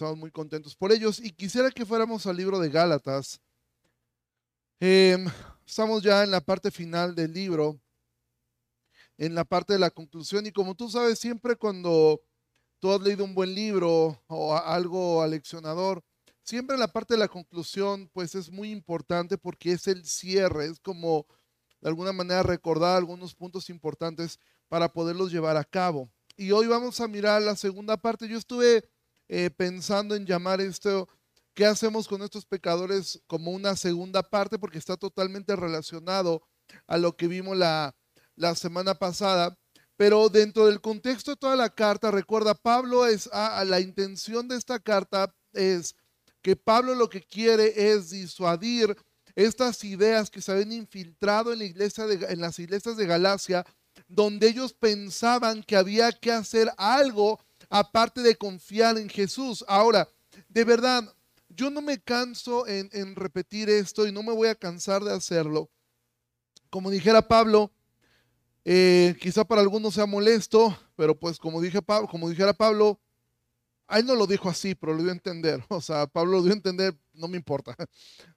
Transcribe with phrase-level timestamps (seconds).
[0.00, 1.20] estamos muy contentos por ellos.
[1.20, 3.38] Y quisiera que fuéramos al libro de Gálatas.
[4.80, 5.26] Em,
[5.66, 7.78] estamos ya en la parte final del libro,
[9.18, 10.46] en la parte de la conclusión.
[10.46, 12.22] Y como tú sabes, siempre cuando
[12.78, 16.02] tú has leído un buen libro o algo aleccionador,
[16.44, 20.80] siempre la parte de la conclusión, pues es muy importante porque es el cierre, es
[20.80, 21.26] como
[21.82, 26.10] de alguna manera recordar algunos puntos importantes para poderlos llevar a cabo.
[26.38, 28.26] Y hoy vamos a mirar la segunda parte.
[28.28, 28.88] Yo estuve
[29.32, 31.08] eh, pensando en llamar esto,
[31.54, 33.22] ¿qué hacemos con estos pecadores?
[33.28, 36.42] como una segunda parte, porque está totalmente relacionado
[36.88, 37.94] a lo que vimos la,
[38.34, 39.56] la semana pasada.
[39.96, 44.56] Pero dentro del contexto de toda la carta, recuerda, Pablo es, a, la intención de
[44.56, 45.94] esta carta es
[46.42, 48.96] que Pablo lo que quiere es disuadir
[49.36, 53.64] estas ideas que se habían infiltrado en, la iglesia en las iglesias de Galacia,
[54.08, 57.38] donde ellos pensaban que había que hacer algo
[57.70, 59.64] aparte de confiar en Jesús.
[59.66, 60.08] Ahora,
[60.48, 61.04] de verdad,
[61.48, 65.70] yo no me canso en, repetir esto y no me voy a cansar de hacerlo.
[66.68, 67.72] Como dijera Pablo,
[68.64, 71.60] eh, quizá para algunos sea molesto, pero pues como,
[72.08, 73.00] como dijera Pablo,
[73.88, 75.64] él no lo dijo así, pero lo dio a entender.
[75.68, 77.74] O sea, Pablo lo dio a entender, no me importa.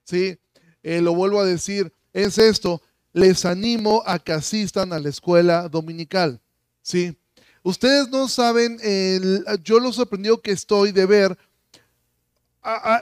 [0.04, 0.38] Sí,
[0.82, 5.68] eh, lo vuelvo a decir, es esto, les animo a que asistan a la escuela
[5.68, 6.42] dominical.
[6.82, 7.16] Sí,
[7.64, 11.36] ustedes no saben, el, yo lo sorprendido que estoy de ver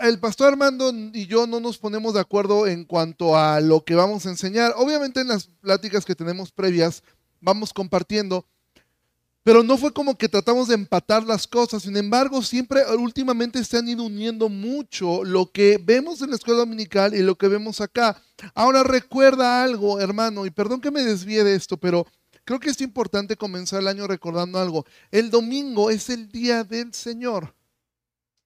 [0.00, 3.94] el pastor Armando y yo no nos ponemos de acuerdo en cuanto a lo que
[3.94, 4.74] vamos a enseñar.
[4.76, 7.02] Obviamente en las pláticas que tenemos previas
[7.40, 8.44] vamos compartiendo,
[9.44, 11.82] pero no fue como que tratamos de empatar las cosas.
[11.82, 16.60] Sin embargo, siempre últimamente se han ido uniendo mucho lo que vemos en la escuela
[16.60, 18.20] dominical y lo que vemos acá.
[18.54, 22.06] Ahora recuerda algo, hermano, y perdón que me desvíe de esto, pero
[22.44, 24.84] creo que es importante comenzar el año recordando algo.
[25.10, 27.54] El domingo es el día del Señor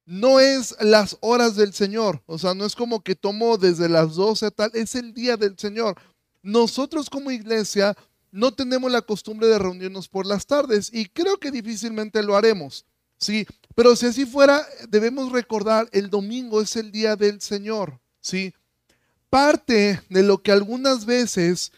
[0.06, 4.14] no es las horas del Señor, o sea, no es como que tomo desde las
[4.14, 5.96] 12 tal, es el día del Señor.
[6.42, 7.96] Nosotros como iglesia
[8.30, 12.86] no tenemos la costumbre de reunirnos por las tardes y creo que difícilmente lo haremos,
[13.18, 13.46] ¿sí?
[13.74, 18.54] Pero si así fuera, debemos recordar, el domingo es el día del Señor, ¿sí?
[19.28, 21.72] Parte de lo que algunas veces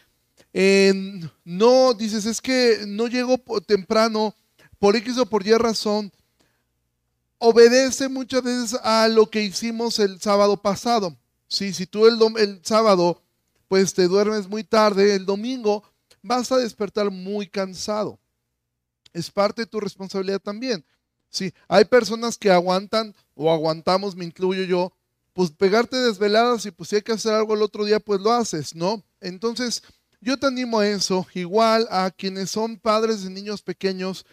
[0.53, 4.35] no dices, es que no llego temprano
[4.79, 6.11] por X o por Y razón,
[7.37, 11.17] obedece muchas veces a lo que hicimos el sábado pasado.
[11.47, 13.21] Sí, si tú el, el sábado
[13.67, 15.83] pues te duermes muy tarde, el domingo
[16.21, 18.19] vas a despertar muy cansado.
[19.13, 20.83] Es parte de tu responsabilidad también.
[21.29, 24.91] Sí, hay personas que aguantan o aguantamos, me incluyo yo,
[25.33, 28.31] pues pegarte desveladas y pues si hay que hacer algo el otro día, pues lo
[28.31, 29.03] haces, ¿no?
[29.21, 29.83] Entonces,
[30.21, 34.25] yo te animo a eso, igual a quienes son padres de niños pequeños,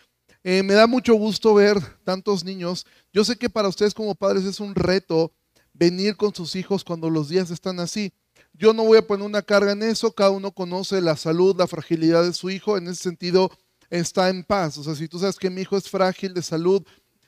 [0.43, 2.87] eh, me da mucho gusto ver tantos niños.
[3.13, 5.33] Yo sé que para ustedes como padres es un reto
[5.73, 8.13] venir con sus hijos cuando los días están así.
[8.53, 11.67] Yo no voy a poner una carga en eso, cada uno conoce la salud, la
[11.67, 13.51] fragilidad de su hijo, en ese sentido
[13.91, 14.79] está en paz.
[14.79, 16.83] O sea, si tú sabes que mi hijo es frágil de salud,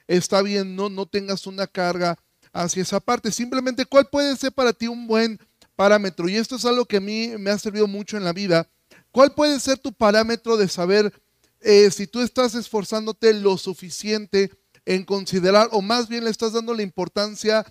[0.06, 2.18] está bien, no, no tengas una carga
[2.52, 3.30] hacia esa parte.
[3.30, 5.38] Simplemente, ¿cuál puede ser para ti un buen
[5.78, 6.28] parámetro?
[6.28, 8.68] Y esto es algo que a mí me ha servido mucho en la vida.
[9.12, 11.12] ¿Cuál puede ser tu parámetro de saber
[11.60, 14.50] eh, si tú estás esforzándote lo suficiente
[14.84, 17.64] en considerar, o más bien le estás dando la importancia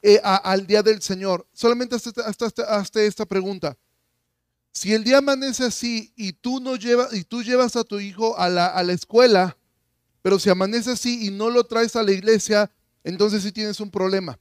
[0.00, 1.46] eh, al día del Señor.
[1.52, 3.76] Solamente hasta, esta pregunta.
[4.72, 8.38] Si el día amanece así y tú, no llevas, y tú llevas a tu hijo
[8.38, 9.56] a la, a la escuela,
[10.22, 12.70] pero si amanece así y no lo traes a la iglesia,
[13.04, 14.38] entonces sí tienes un problema.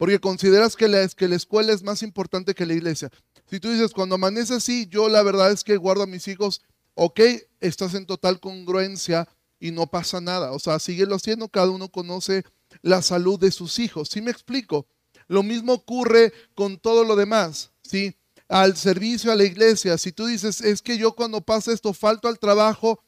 [0.00, 3.10] Porque consideras que la, que la escuela es más importante que la iglesia.
[3.50, 6.62] Si tú dices, cuando amanece así, yo la verdad es que guardo a mis hijos
[6.94, 7.20] ok,
[7.60, 9.28] estás en total congruencia
[9.58, 10.52] y no pasa nada.
[10.52, 12.44] O sea, síguelo haciendo, cada uno conoce
[12.80, 14.08] la salud de sus hijos.
[14.08, 14.86] ¿Sí me explico?
[15.28, 18.16] Lo mismo ocurre con todo lo demás, ¿sí?
[18.48, 19.98] Al servicio a la iglesia.
[19.98, 23.02] Si tú dices, es que yo cuando pasa esto falto al trabajo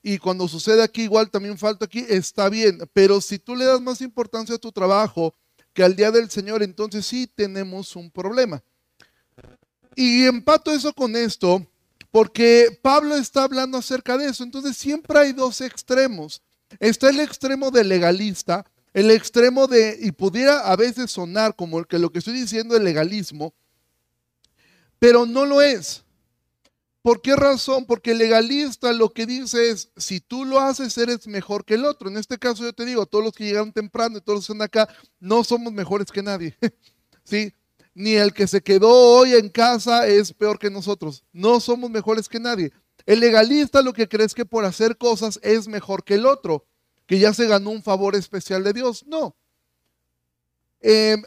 [0.00, 2.78] y cuando sucede aquí igual también falto aquí, está bien.
[2.92, 5.34] Pero si tú le das más importancia a tu trabajo
[5.76, 8.62] que al día del Señor, entonces sí tenemos un problema.
[9.94, 11.66] Y empato eso con esto,
[12.10, 14.42] porque Pablo está hablando acerca de eso.
[14.42, 16.40] Entonces siempre hay dos extremos.
[16.80, 18.64] Está el extremo del legalista,
[18.94, 22.82] el extremo de, y pudiera a veces sonar como que lo que estoy diciendo es
[22.82, 23.52] legalismo,
[24.98, 26.05] pero no lo es.
[27.06, 27.86] ¿Por qué razón?
[27.86, 31.84] Porque el legalista lo que dice es, si tú lo haces, eres mejor que el
[31.84, 32.08] otro.
[32.08, 34.52] En este caso yo te digo, todos los que llegaron temprano y todos los que
[34.52, 36.58] están acá, no somos mejores que nadie.
[37.22, 37.52] ¿Sí?
[37.94, 41.22] ni el que se quedó hoy en casa es peor que nosotros.
[41.32, 42.72] No somos mejores que nadie.
[43.06, 46.66] El legalista lo que crees que por hacer cosas es mejor que el otro,
[47.06, 49.04] que ya se ganó un favor especial de Dios.
[49.06, 49.36] No.
[50.80, 51.22] Em,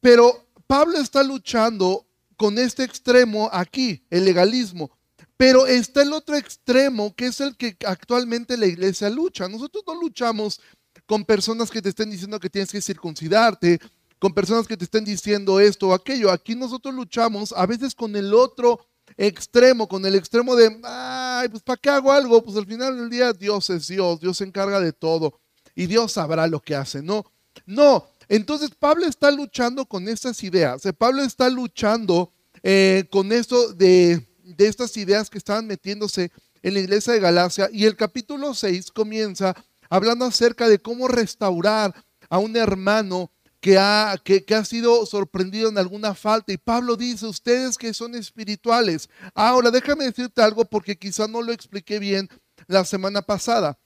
[0.00, 2.04] pero Pablo está luchando
[2.36, 4.95] con este extremo aquí, el legalismo.
[5.36, 9.48] Pero está el otro extremo, que es el que actualmente la iglesia lucha.
[9.48, 10.60] Nosotros no luchamos
[11.04, 13.78] con personas que te estén diciendo que tienes que circuncidarte,
[14.18, 16.30] con personas que te estén diciendo esto o aquello.
[16.30, 18.80] Aquí nosotros luchamos a veces con el otro
[19.16, 22.42] extremo, con el extremo de, ay, pues ¿para qué hago algo?
[22.42, 25.38] Pues al final del día Dios es Dios, Dios se encarga de todo
[25.74, 27.02] y Dios sabrá lo que hace.
[27.02, 27.24] No,
[27.66, 28.06] no.
[28.28, 30.82] Entonces Pablo está luchando con estas ideas.
[30.98, 32.32] Pablo está luchando
[32.62, 36.30] eh, con esto de, de estas ideas que estaban metiéndose
[36.62, 37.68] en la iglesia de Galacia.
[37.72, 39.54] Y el capítulo 6 comienza
[39.90, 41.94] hablando acerca de cómo restaurar
[42.28, 46.52] a un hermano que ha, que, ha sido sorprendido en alguna falta.
[46.52, 49.08] Y Pablo dice, ustedes que son espirituales.
[49.34, 52.28] Ahora, déjame decirte algo porque quizá no lo expliqué bien
[52.68, 53.78] la semana pasada.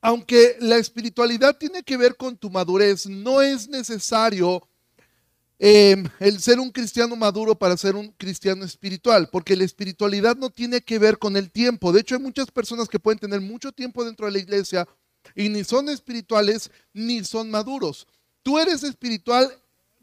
[0.00, 4.62] Aunque la espiritualidad tiene que ver con tu madurez, no es necesario
[5.58, 10.50] em, el ser un cristiano maduro para ser un cristiano espiritual, porque la espiritualidad no
[10.50, 11.92] tiene que ver con el tiempo.
[11.92, 14.86] De hecho, hay muchas personas que pueden tener mucho tiempo dentro de la iglesia
[15.34, 18.06] y ni son espirituales ni son maduros.
[18.42, 19.50] Tú eres espiritual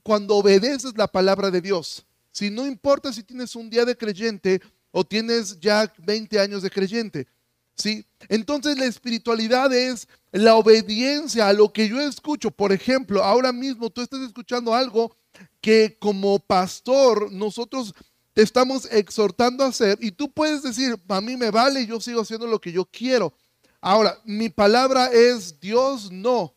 [0.02, 2.06] cuando obedeces la palabra de Dios.
[2.32, 4.62] Si no importa si tienes un día de creyente
[4.92, 7.28] o tienes ya 20 años de creyente.
[7.76, 8.06] ¿Sí?
[8.30, 12.52] Entonces la espiritualidad es la obediencia a lo que yo escucho.
[12.52, 15.16] Por ejemplo, ahora mismo tú estás escuchando algo
[15.62, 17.94] que como pastor nosotros
[18.34, 22.22] te estamos exhortando a hacer y tú puedes decir, a mí me vale, yo sigo
[22.22, 23.34] haciendo lo que yo quiero.
[23.80, 26.56] Ahora, mi palabra es Dios no.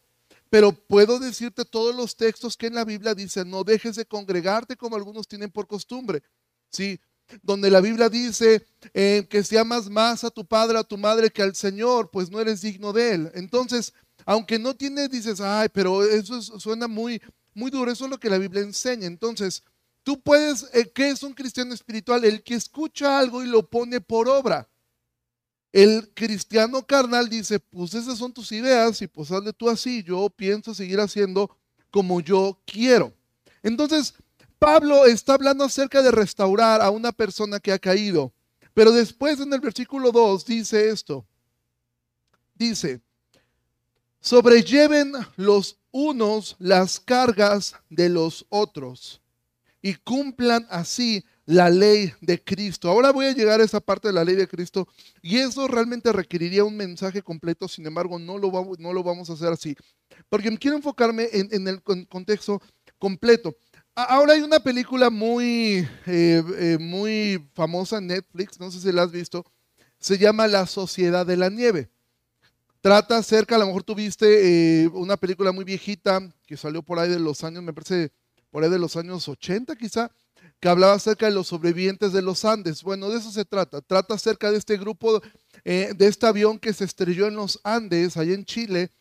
[0.49, 4.77] Pero puedo decirte todos los textos que en la Biblia dicen, no dejes de congregarte
[4.77, 6.23] como algunos tienen por costumbre.
[6.71, 7.00] ¿Sí?
[7.43, 11.31] Donde la Biblia dice eh, que si amas más a tu padre, a tu madre
[11.31, 13.31] que al Señor, pues no eres digno de él.
[13.35, 13.93] Entonces,
[14.25, 17.21] aunque no tienes, dices, ay, pero eso suena muy,
[17.56, 19.06] muy duro, eso es lo que la Biblia enseña.
[19.06, 19.62] Entonces,
[20.03, 22.25] tú puedes, eh, ¿qué es un cristiano espiritual?
[22.25, 24.69] El que escucha algo y lo pone por obra.
[25.73, 30.29] El cristiano carnal dice, pues esas son tus ideas y pues hazle tú así, yo
[30.31, 31.56] pienso seguir haciendo
[31.91, 33.12] como yo quiero.
[33.62, 34.14] Entonces,
[34.59, 38.32] Pablo está hablando acerca de restaurar a una persona que ha caído,
[38.75, 41.26] pero después en el versículo 2 dice esto,
[42.55, 43.00] dice,
[44.20, 49.22] sobrelleven los unos las cargas de los otros
[49.80, 52.90] y cumplan así la ley de Cristo.
[52.90, 54.88] Ahora voy a llegar a esa parte de la ley de Cristo
[55.22, 59.30] y eso realmente requeriría un mensaje completo, sin embargo no lo vamos, no lo vamos
[59.30, 59.76] a hacer así,
[60.28, 62.60] porque quiero enfocarme en, el contexto
[62.98, 63.56] completo.
[63.94, 69.04] Ahora hay una película muy, eh, eh, muy famosa en Netflix, no sé si la
[69.04, 69.46] has visto,
[69.98, 71.90] se llama La Sociedad de la Nieve.
[72.87, 77.11] Trata acerca, a lo mejor tuviste eh, una película muy viejita que salió por ahí
[77.11, 78.12] de los años, me parece,
[78.49, 80.12] por ahí de los años 80 quizá,
[80.61, 82.85] que hablaba acerca de los sobrevivientes de los Andes.
[82.85, 83.81] Bueno, de eso se trata.
[83.81, 85.21] Trata acerca de este grupo,
[85.65, 88.93] eh, de este avión que se estrelló en los Andes, allá en Chile.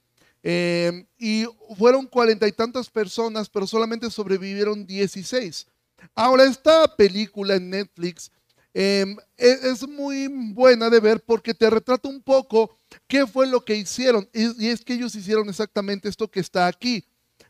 [0.41, 1.45] Eh, y
[1.77, 5.67] fueron cuarenta y tantas personas, pero solamente sobrevivieron 16.
[6.15, 8.31] Ahora, esta película en Netflix
[8.75, 12.77] em, e, es, muy buena de ver porque te retrata un poco
[13.07, 14.29] qué fue lo que hicieron.
[14.33, 17.03] y es que ellos hicieron exactamente esto que está aquí.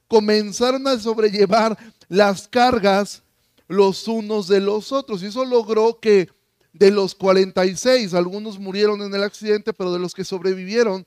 [0.07, 1.77] Comenzaron a sobrellevar
[2.07, 3.23] las cargas
[3.67, 5.23] los unos de los otros.
[5.23, 6.29] Y eso logró que
[6.73, 11.05] de los 46, algunos murieron en el accidente, pero de los que sobrevivieron,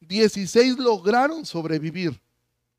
[0.00, 2.20] 16 lograron sobrevivir.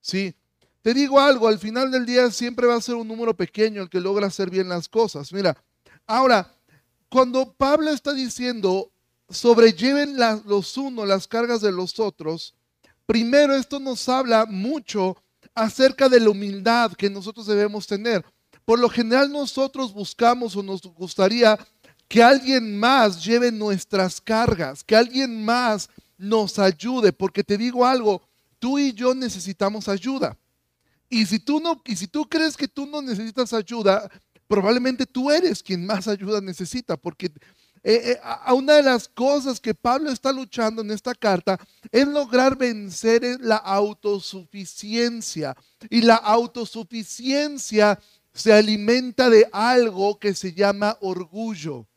[0.02, 0.34] ¿Sí?
[0.82, 3.90] Te digo algo, al final del día siempre va a ser un número pequeño el
[3.90, 5.32] que logra hacer bien las cosas.
[5.32, 5.56] Mira,
[6.08, 6.52] ahora,
[7.12, 8.90] cuando Pablo está diciendo,
[9.30, 10.16] sobrelleven
[10.46, 12.56] los unos las cargas de los otros,
[13.06, 15.18] primero esto nos habla mucho
[15.54, 18.24] acerca de la humildad que nosotros debemos tener.
[18.64, 21.60] Por lo general nosotros buscamos o nos gustaría
[22.08, 28.22] que alguien más lleve nuestras cargas, que alguien más nos ayude, porque te digo algo,
[28.58, 30.38] tú y yo necesitamos ayuda.
[31.10, 34.10] Y si tú no y si tú crees que tú no necesitas ayuda,
[34.52, 37.28] probablemente tú eres quien más ayuda necesita, porque
[37.84, 38.20] eh, eh,
[38.54, 41.58] una de las cosas que Pablo está luchando en esta carta
[41.90, 45.56] es lograr vencer la autosuficiencia.
[45.90, 47.98] Y la autosuficiencia
[48.34, 51.88] se alimenta de algo que se llama orgullo.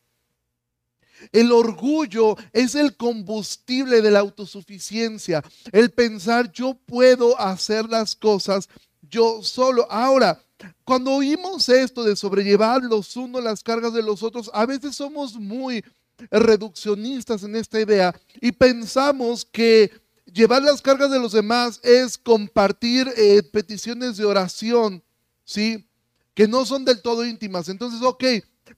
[1.33, 5.43] El orgullo es el combustible de la autosuficiencia,
[5.73, 8.69] el pensar yo puedo hacer las cosas
[9.01, 9.91] yo solo.
[9.91, 10.44] Ahora,
[10.83, 15.35] cuando oímos esto de sobrellevar los unos las cargas de los otros, a veces somos
[15.35, 15.83] muy
[16.31, 19.91] reduccionistas en esta idea y pensamos que
[20.25, 25.03] llevar las cargas de los demás es compartir eh, peticiones de oración,
[25.43, 25.87] ¿sí?
[26.33, 27.69] Que no son del todo íntimas.
[27.69, 28.23] Entonces, ok,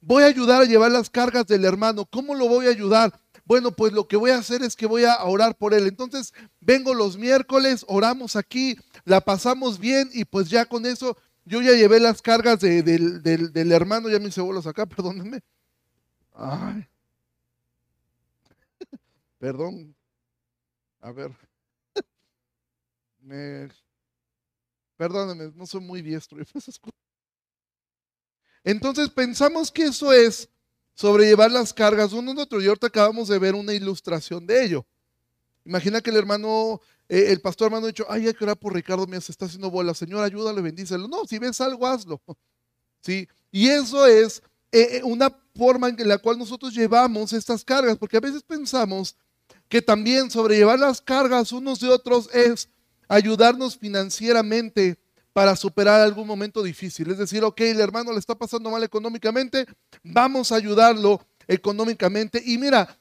[0.01, 2.05] voy a ayudar a llevar las cargas del hermano.
[2.05, 3.19] ¿Cómo lo voy a ayudar?
[3.45, 5.87] Bueno, pues lo que voy a hacer es que voy a orar por él.
[5.87, 11.61] Entonces, vengo los miércoles, oramos aquí, la pasamos bien y pues ya con eso yo
[11.61, 15.39] ya llevé las cargas del, hermano, ya me hice bolas acá, perdónenme.
[16.33, 16.87] Ay.
[19.39, 19.95] Perdón.
[20.99, 21.31] A ver.
[23.19, 23.69] Me...
[24.97, 26.39] Perdónenme, no soy muy diestro.
[28.63, 30.49] Entonces pensamos que eso es
[30.95, 32.61] sobrellevar las cargas uno de otro.
[32.61, 34.85] Y ahorita acabamos de ver una ilustración de ello.
[35.63, 38.73] Imagina que el hermano, eh, el pastor hermano ha dicho, ay, hay que orar por
[38.73, 39.93] Ricardo, mira, se está haciendo bola.
[39.93, 41.07] Señor, ayúdale, bendícelo.
[41.07, 42.21] No, si ves algo, hazlo.
[43.01, 43.27] ¿Sí?
[43.51, 48.17] Y eso es eh, eh, una forma en la cual nosotros llevamos estas cargas, porque
[48.17, 49.15] a veces pensamos
[49.69, 52.69] que también sobrellevar las cargas unos de otros es
[53.07, 54.97] ayudarnos financieramente
[55.33, 57.11] para superar algún momento difícil.
[57.11, 59.65] Es decir, ok, el hermano le está pasando mal económicamente,
[60.03, 62.41] vamos a ayudarlo económicamente.
[62.43, 62.97] Y mira,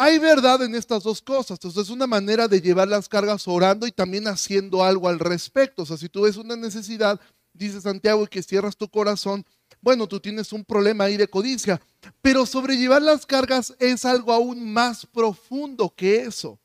[0.00, 1.58] hay verdad en estas dos cosas.
[1.58, 5.82] Entonces es una manera de llevar las cargas orando y también haciendo algo al respecto.
[5.82, 7.20] O sea, si tú ves una necesidad,
[7.52, 9.44] dice Santiago, y que cierras tu corazón,
[9.80, 11.80] bueno, tú tienes un problema ahí de codicia.
[12.22, 16.60] Pero sobrellevar las cargas es algo aún más profundo que eso.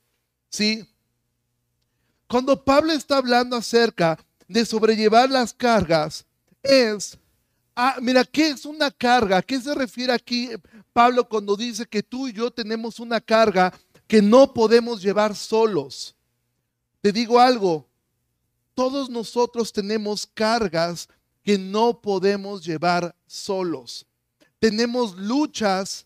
[0.52, 0.88] ¿Sí?
[2.28, 6.24] Cuando Pablo está hablando acerca de sobrellevar las cargas
[6.62, 7.18] es,
[7.75, 9.38] ah, mira, ¿qué es una carga?
[9.38, 10.52] ¿A qué se refiere aquí
[10.93, 13.73] Pablo cuando dice que tú y yo tenemos una carga
[14.07, 16.15] que no podemos llevar solos?
[17.01, 17.85] Te digo algo,
[18.73, 21.09] todos nosotros tenemos cargas
[21.43, 24.05] que no podemos llevar solos.
[24.59, 26.05] Tenemos luchas,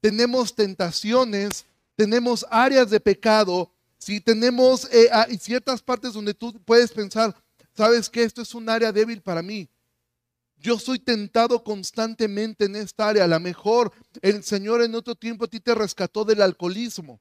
[0.00, 1.64] tenemos tentaciones,
[1.96, 7.34] tenemos áreas de pecado, si tenemos eh, ah, ciertas partes donde tú puedes pensar,
[7.74, 9.68] sabes que esto es un área débil para mí.
[10.60, 13.24] Yo soy tentado constantemente en esta área.
[13.24, 17.20] A lo mejor el Señor en otro tiempo a ti te rescató del alcoholismo.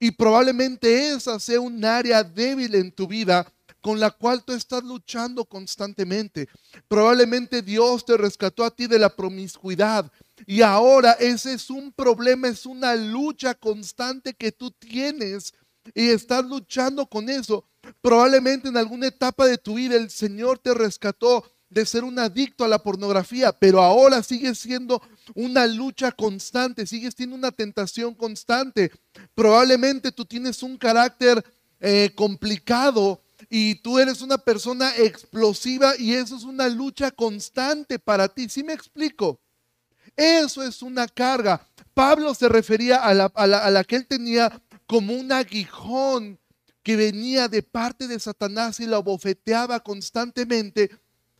[0.00, 3.46] Y probablemente esa sea un área débil en tu vida
[3.80, 6.48] con la cual tú estás luchando constantemente.
[6.88, 10.10] Probablemente Dios te rescató a ti de la promiscuidad.
[10.46, 15.54] Y ahora ese es un problema, es una lucha constante que tú tienes
[15.94, 17.64] y estás luchando con eso.
[18.00, 22.64] Probablemente en alguna etapa de tu vida el Señor te rescató de ser un adicto
[22.64, 25.02] a la pornografía, pero ahora sigues siendo
[25.34, 28.92] una lucha constante, sigues teniendo una tentación constante.
[29.34, 31.44] Probablemente tú tienes un carácter
[31.80, 38.28] eh, complicado y tú eres una persona explosiva y eso es una lucha constante para
[38.28, 38.48] ti.
[38.48, 39.40] ¿Sí me explico?
[40.16, 41.66] Eso es una carga.
[41.92, 46.38] Pablo se refería a la, a la que él tenía como un aguijón
[46.84, 50.90] que venía de parte de Satanás y la bofeteaba constantemente.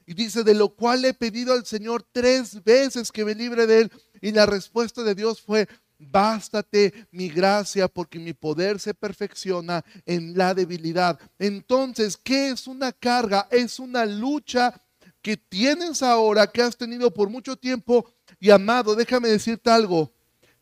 [0.07, 3.81] Y dice, de lo cual he pedido al Señor tres veces que me libre de
[3.81, 3.93] él.
[4.21, 5.69] Y la respuesta de Dios fue,
[5.99, 11.19] bástate mi gracia porque mi poder se perfecciona en la debilidad.
[11.39, 13.49] Entonces, ¿qué es una carga?
[13.51, 14.81] Es una lucha
[15.23, 18.13] que tienes ahora, que has tenido por mucho tiempo.
[18.39, 20.13] Y amado, déjame decirte algo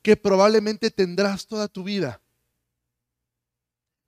[0.02, 2.20] que probablemente tendrás toda tu vida.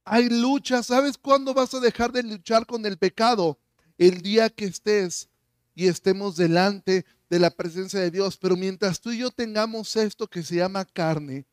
[0.05, 0.83] Hay lucha.
[0.83, 3.59] ¿Sabes cuándo vas a dejar de luchar con el pecado?
[3.99, 5.29] El día que estés
[5.75, 8.37] y estemos delante de la presencia de Dios.
[8.37, 11.45] Pero mientras tú y yo tengamos esto que se llama carne,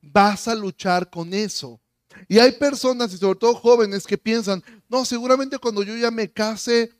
[0.00, 1.80] vas a luchar con eso.
[2.28, 6.30] Y hay personas, y sobre todo jóvenes, que piensan, no, seguramente cuando yo ya me
[6.30, 6.92] case,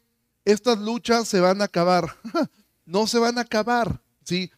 [0.45, 2.17] estas luchas se van a acabar.
[2.87, 4.50] no se van a acabar, ¿sí?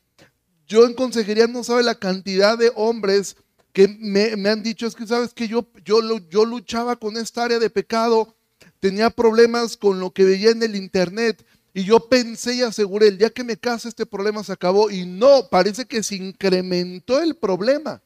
[0.67, 3.37] Yo en consejería no sabe la cantidad de hombres
[3.73, 7.59] que me, han dicho es que, sabes que yo, yo, yo luchaba con esta área
[7.59, 8.35] de pecado,
[8.85, 13.17] tenía problemas con lo que veía en el internet y yo pensé y aseguré, el
[13.17, 17.35] día que me case este problema se acabó y no, parece que se incrementó el
[17.35, 18.03] problema,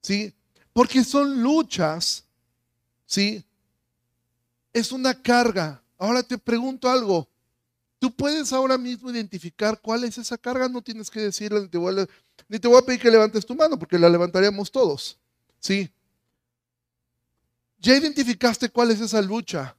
[0.00, 0.32] ¿sí?
[0.72, 2.24] Porque son luchas,
[3.04, 3.44] ¿sí?
[4.72, 5.82] Es una carga.
[5.98, 7.28] Ahora te pregunto algo,
[7.98, 11.78] Tú puedes ahora mismo identificar cuál es esa carga, no tienes que decirle, ni te
[11.78, 12.06] voy a,
[12.48, 15.18] ni te voy a pedir que levantes tu mano, porque la levantaríamos todos.
[15.60, 15.88] ¿Sí?
[17.78, 19.76] Ya identificaste cuál es esa lucha.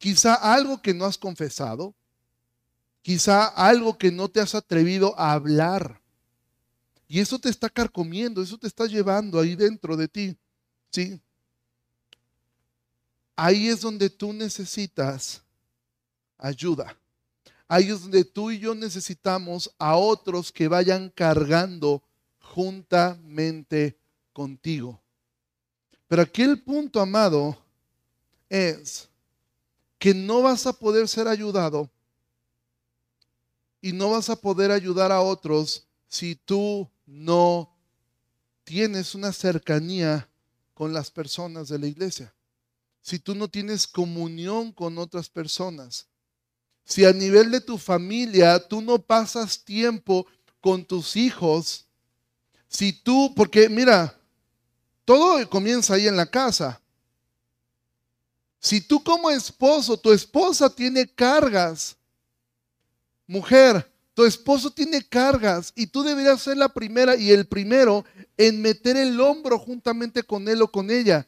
[0.00, 1.94] Quizá algo que no has confesado,
[3.02, 6.00] quizá algo que no te has atrevido a hablar.
[7.06, 10.38] Y eso te está carcomiendo, eso te está llevando ahí dentro de ti.
[10.90, 11.20] ¿Sí?
[13.36, 15.42] Ahí es donde tú necesitas
[16.38, 16.96] ayuda.
[17.68, 22.02] Ahí es donde tú y yo necesitamos a otros que vayan cargando
[22.40, 23.98] juntamente
[24.32, 24.98] contigo.
[26.08, 27.54] Pero aquí el punto, amado,
[28.48, 29.09] es
[30.00, 31.90] que no vas a poder ser ayudado
[33.82, 37.76] y no vas a poder ayudar a otros si tú no
[38.64, 40.26] tienes una cercanía
[40.72, 42.34] con las personas de la iglesia.
[43.02, 46.06] Si tú no tienes comunión con otras personas.
[46.82, 50.26] Si a nivel de tu familia tú no pasas tiempo
[50.62, 51.86] con tus hijos.
[52.68, 54.18] Si tú, porque mira,
[55.04, 56.80] todo comienza ahí en la casa.
[58.60, 61.96] Si tú como esposo, tu esposa tiene cargas,
[63.26, 68.04] mujer, tu esposo tiene cargas y tú deberías ser la primera y el primero
[68.36, 71.26] en meter el hombro juntamente con él o con ella.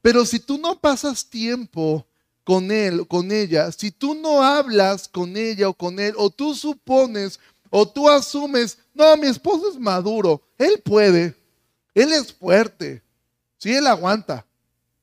[0.00, 2.06] Pero si tú no pasas tiempo
[2.44, 6.30] con él o con ella, si tú no hablas con ella o con él, o
[6.30, 11.34] tú supones o tú asumes, no, mi esposo es maduro, él puede,
[11.92, 13.02] él es fuerte,
[13.58, 14.46] si él aguanta,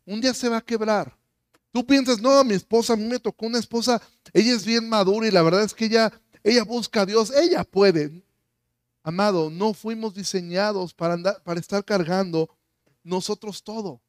[0.05, 1.13] un día se va a quebrar.
[1.73, 3.99] Tú piensas, no, mi esposa, a mí me tocó una esposa,
[4.31, 6.13] ella es bien madura y la verdad es que ella,
[6.43, 8.23] ella busca a Dios, ella puede.
[9.01, 12.47] Amado, no fuimos diseñados para, para estar cargando
[13.03, 13.99] nosotros todo.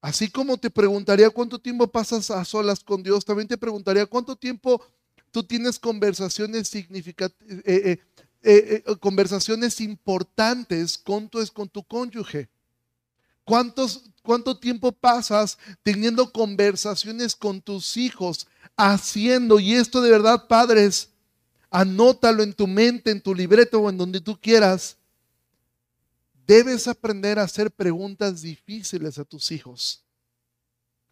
[0.00, 4.36] Así como te preguntaría cuánto tiempo pasas a solas con Dios, también te preguntaría cuánto
[4.36, 4.80] tiempo
[5.32, 7.98] tú tienes conversaciones significativas, eh,
[8.44, 12.48] eh, eh, conversaciones importantes con tu, con tu cónyuge.
[13.44, 21.10] ¿Cuántos, ¿Cuánto tiempo pasas teniendo conversaciones con tus hijos, haciendo, y esto de verdad, padres,
[21.70, 24.96] anótalo en tu mente, en tu libreto o en donde tú quieras,
[26.46, 30.04] debes aprender a hacer preguntas difíciles a tus hijos.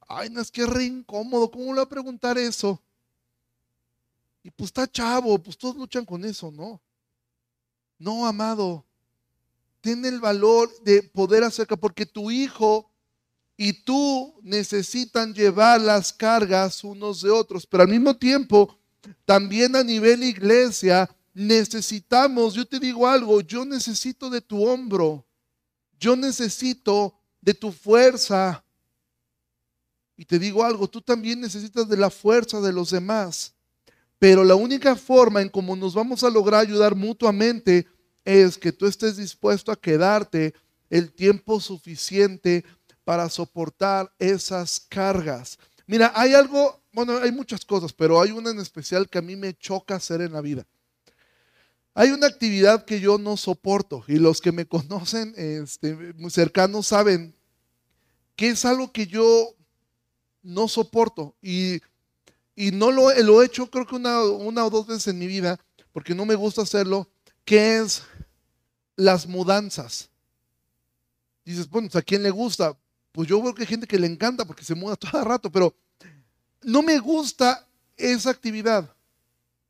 [0.06, 2.80] Ay, no es que re incómodo, ¿cómo le voy a preguntar eso?
[4.42, 6.80] Y pues está chavo, pues todos luchan con eso, ¿no?
[7.98, 8.84] No, amado,
[9.80, 12.89] ten el valor de poder acercar, porque tu hijo
[13.62, 18.74] y tú necesitan llevar las cargas unos de otros, pero al mismo tiempo,
[19.26, 25.26] también a nivel iglesia, necesitamos, yo te digo algo, yo necesito de tu hombro,
[25.98, 28.64] yo necesito de tu fuerza.
[30.16, 33.52] Y te digo algo, tú también necesitas de la fuerza de los demás.
[34.18, 37.86] Pero la única forma en cómo nos vamos a lograr ayudar mutuamente
[38.24, 40.54] es que tú estés dispuesto a quedarte
[40.88, 42.64] el tiempo suficiente
[43.10, 45.58] para soportar esas cargas.
[45.84, 49.34] Mira, hay algo, bueno, hay muchas cosas, pero hay una en especial que a mí
[49.34, 50.64] me choca hacer en la vida.
[51.92, 56.86] Hay una actividad que yo no soporto y los que me conocen este, muy cercanos
[56.86, 57.34] saben
[58.36, 59.56] que es algo que yo
[60.44, 61.80] no soporto y,
[62.54, 65.58] y no lo, he hecho creo que una, una o dos veces en mi vida
[65.90, 67.10] porque no me gusta hacerlo,
[67.44, 68.04] que es
[68.94, 70.10] las mudanzas.
[71.44, 72.78] Dices, bueno, ¿a quién le gusta?
[73.12, 75.50] Pues yo veo que hay gente que le encanta porque se muda todo el rato,
[75.50, 75.74] pero
[76.62, 78.94] no me gusta esa actividad.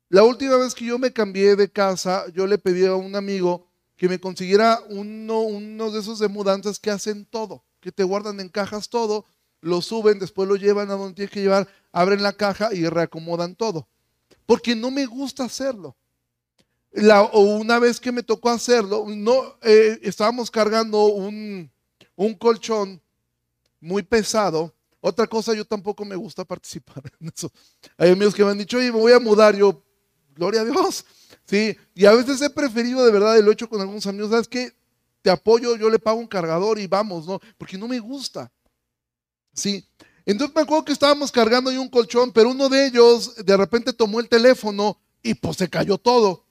[0.09, 3.67] La última vez que yo me cambié de casa, yo le pedí a un amigo
[3.97, 8.49] que me consiguiera uno, de esos de mudanzas que hacen todo, que te guardan en
[8.49, 9.25] cajas todo,
[9.61, 13.55] lo suben, después lo llevan a donde tienes que llevar, abren la caja y reacomodan
[13.55, 13.87] todo.
[14.47, 15.97] Porque no me gusta hacerlo.
[17.35, 21.71] Una vez que me tocó hacerlo, no, eh, estábamos cargando un,
[22.17, 23.01] un colchón
[23.81, 24.75] muy pesado.
[25.01, 27.51] Otra cosa, yo tampoco me gusta participar en eso.
[27.97, 29.57] Hay amigos que me han dicho, oye, me voy a mudar.
[29.57, 29.83] Yo,
[30.35, 31.05] gloria a Dios.
[31.47, 34.31] Sí, y a veces he preferido de verdad, y lo he hecho con algunos amigos,
[34.31, 34.73] ¿sabes qué?
[35.23, 37.41] Te apoyo, yo le pago un cargador y vamos, ¿no?
[37.59, 38.53] Porque no me gusta.
[39.53, 39.85] Sí.
[40.25, 43.93] Entonces me acuerdo que estábamos cargando ahí un colchón, pero uno de ellos de repente
[43.93, 46.45] tomó el teléfono y pues se cayó todo.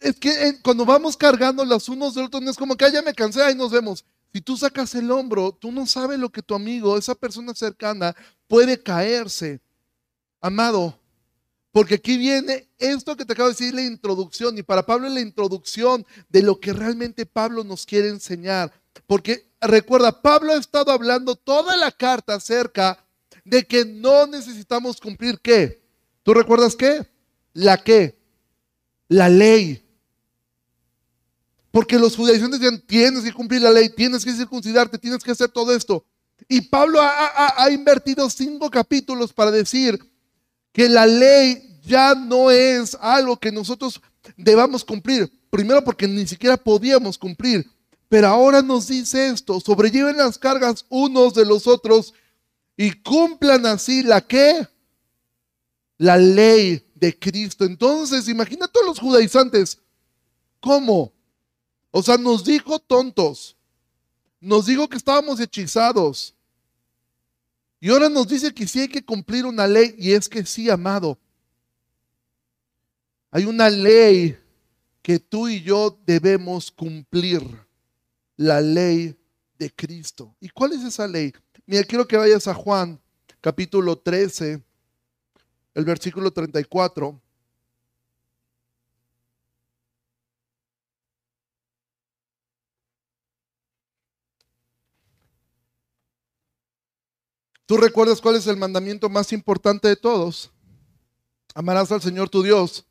[0.00, 3.14] Es que eh, cuando vamos cargando los unos de otros, es como que ya me
[3.14, 4.04] cansé, ahí nos vemos.
[4.32, 8.16] Si tú sacas el hombro, tú no sabes lo que tu amigo, esa persona cercana,
[8.48, 9.60] puede caerse.
[10.40, 10.98] Amado,
[11.72, 14.56] porque aquí viene esto que te acabo de decir, la introducción.
[14.58, 18.72] Y para Pablo es la introducción de lo que realmente Pablo nos quiere enseñar.
[19.06, 23.02] Porque recuerda, Pablo ha estado hablando toda la carta acerca
[23.44, 25.82] de que no necesitamos cumplir qué.
[26.22, 27.06] ¿Tú recuerdas qué?
[27.54, 28.18] La qué?
[29.08, 29.81] La ley.
[31.72, 35.48] Porque los judaizantes decían, tienes que cumplir la ley, tienes que circuncidarte, tienes que hacer
[35.48, 36.04] todo esto.
[36.46, 39.98] Y Pablo ha, invertido cinco capítulos para decir
[40.70, 44.00] que la ley ya no es algo que nosotros
[44.36, 45.32] debamos cumplir.
[45.48, 47.68] Primero porque ni siquiera podíamos cumplir.
[48.08, 52.12] Pero ahora nos dice esto, sobrelleven las cargas unos de los otros
[52.76, 54.68] y cumplan así la que?
[55.96, 57.64] La ley de Cristo.
[57.64, 59.78] Entonces, imagina todos los judaizantes.
[60.60, 61.12] ¿Cómo?
[61.92, 63.56] O sea, nos dijo tontos.
[64.40, 66.34] nos dijo que estábamos hechizados.
[67.78, 70.68] Y ahora nos dice que sí hay que cumplir una ley y es que sí,
[70.68, 71.16] amado.
[73.30, 74.36] Hay una ley
[75.00, 77.42] que tú y yo debemos cumplir,
[78.36, 79.16] la ley
[79.58, 80.34] de Cristo.
[80.40, 81.32] ¿Y cuál es esa ley?
[81.66, 83.00] Mira, quiero que vayas a Juan
[83.40, 84.60] capítulo 13,
[85.74, 87.21] el versículo 34.
[97.72, 100.50] ¿Tú recuerdas cuál es el mandamiento más importante de todos?
[101.54, 102.84] Amarás al Señor tu Dios.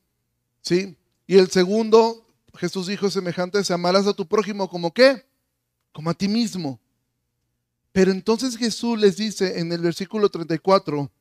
[0.60, 0.98] ¿Sí?
[1.28, 5.24] Y el segundo, Jesús dijo semejante, se amarás a tu prójimo como qué?
[5.92, 6.80] Como a ti mismo.
[7.92, 11.12] Pero entonces Jesús les dice en el versículo 34,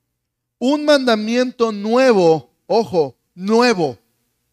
[0.59, 3.99] un mandamiento nuevo, ojo, nuevo.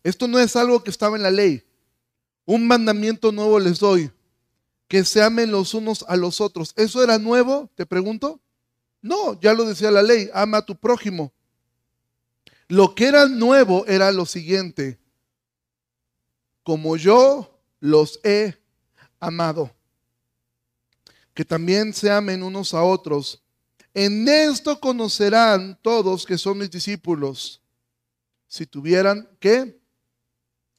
[0.04, 1.64] Esto no es algo que estaba en la ley.
[2.44, 4.12] Un mandamiento nuevo les doy,
[4.90, 6.74] que se amen los unos a los otros.
[6.76, 7.70] ¿Eso era nuevo?
[7.74, 8.42] Te pregunto.
[9.02, 11.32] No, ya lo decía la ley, ama a tu prójimo.
[12.68, 15.00] Lo que era nuevo era lo siguiente,
[16.64, 18.58] como yo los he
[19.20, 19.72] amado,
[21.34, 23.42] que también se amen unos a otros.
[23.94, 27.62] En esto conocerán todos que son mis discípulos,
[28.48, 29.80] si tuvieran, ¿qué?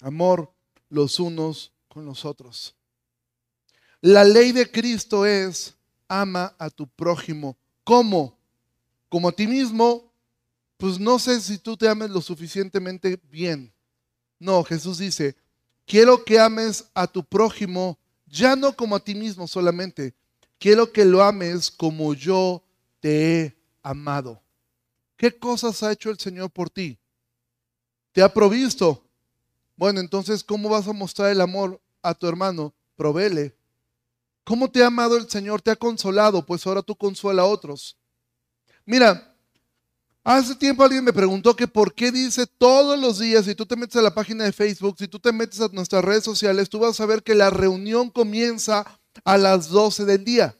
[0.00, 0.52] Amor
[0.90, 2.74] los unos con los otros.
[4.00, 5.74] La ley de Cristo es,
[6.06, 7.56] ama a tu prójimo
[7.88, 8.38] ¿Cómo?
[9.08, 10.12] Como a ti mismo,
[10.76, 13.72] pues no sé si tú te ames lo suficientemente bien.
[14.38, 15.34] No, Jesús dice,
[15.86, 20.14] quiero que ames a tu prójimo, ya no como a ti mismo solamente,
[20.58, 22.62] quiero que lo ames como yo
[23.00, 24.42] te he amado.
[25.16, 26.98] ¿Qué cosas ha hecho el Señor por ti?
[28.12, 29.02] ¿Te ha provisto?
[29.76, 32.74] Bueno, entonces, ¿cómo vas a mostrar el amor a tu hermano?
[32.96, 33.57] Provele.
[34.48, 35.60] ¿Cómo te ha amado el Señor?
[35.60, 36.46] ¿Te ha consolado?
[36.46, 37.98] Pues ahora tú consuela a otros.
[38.86, 39.36] Mira,
[40.24, 43.76] hace tiempo alguien me preguntó que por qué dice todos los días, si tú te
[43.76, 46.78] metes a la página de Facebook, si tú te metes a nuestras redes sociales, tú
[46.78, 48.86] vas a ver que la reunión comienza
[49.22, 50.56] a las 12 del día.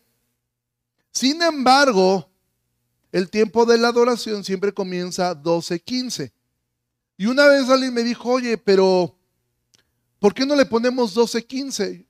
[1.11, 2.31] Sin embargo,
[3.11, 6.31] el tiempo de la adoración siempre comienza a 12.15.
[7.16, 9.16] Y una vez alguien me dijo, oye, pero
[10.18, 12.05] ¿por qué no le ponemos 12.15?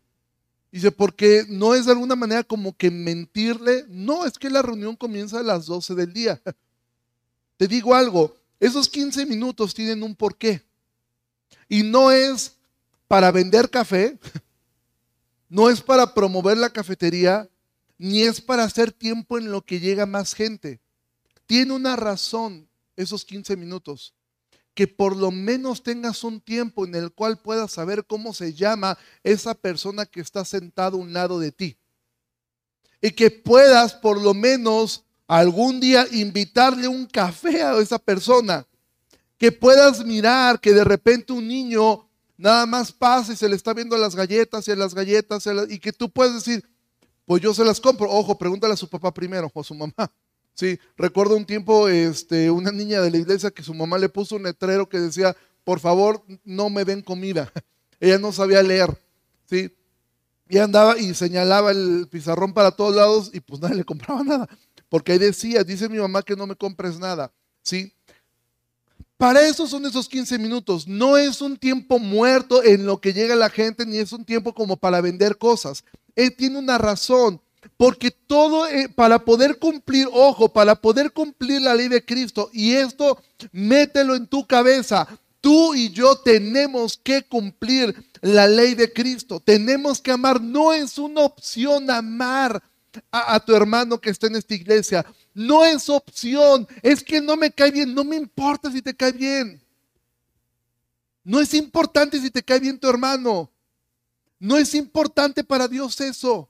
[0.70, 3.86] Dice, porque no es de alguna manera como que mentirle.
[3.88, 6.40] No, es que la reunión comienza a las 12 del día.
[7.56, 10.62] Te digo algo, esos 15 minutos tienen un porqué.
[11.68, 12.54] Y no es
[13.06, 14.18] para vender café,
[15.48, 17.48] no es para promover la cafetería,
[17.96, 20.80] ni es para hacer tiempo en lo que llega más gente.
[21.46, 24.14] Tiene una razón esos 15 minutos
[24.78, 28.96] que por lo menos tengas un tiempo en el cual puedas saber cómo se llama
[29.24, 31.76] esa persona que está sentada a un lado de ti.
[33.00, 38.68] Y que puedas por lo menos algún día invitarle un café a esa persona.
[39.36, 43.74] Que puedas mirar que de repente un niño nada más pasa y se le está
[43.74, 46.64] viendo las galletas y las galletas y que tú puedes decir,
[47.24, 48.08] pues yo se las compro.
[48.08, 50.08] Ojo, pregúntale a su papá primero o a su mamá.
[50.58, 54.34] Sí, recuerdo un tiempo este, una niña de la iglesia que su mamá le puso
[54.34, 57.52] un letrero que decía, por favor, no me den comida.
[58.00, 58.98] Ella no sabía leer,
[59.48, 59.72] ¿sí?
[60.48, 64.48] Y andaba y señalaba el pizarrón para todos lados y pues nadie le compraba nada.
[64.88, 67.30] Porque ahí decía, dice mi mamá que no me compres nada,
[67.62, 67.92] ¿sí?
[69.16, 70.88] Para eso son esos 15 minutos.
[70.88, 74.52] No es un tiempo muerto en lo que llega la gente, ni es un tiempo
[74.52, 75.84] como para vender cosas.
[76.16, 77.40] Él tiene una razón.
[77.78, 82.72] Porque todo, eh, para poder cumplir, ojo, para poder cumplir la ley de Cristo, y
[82.72, 85.06] esto mételo en tu cabeza,
[85.40, 89.40] tú y yo tenemos que cumplir la ley de Cristo.
[89.40, 90.40] Tenemos que amar.
[90.40, 92.60] No es una opción amar
[93.12, 95.06] a, a, tu hermano que está en esta iglesia.
[95.32, 96.66] No es opción.
[96.82, 97.94] Es que no me cae bien.
[97.94, 99.62] No me importa si te cae bien.
[101.22, 103.48] No es importante si te cae bien tu hermano.
[104.40, 106.48] No es importante para Dios eso.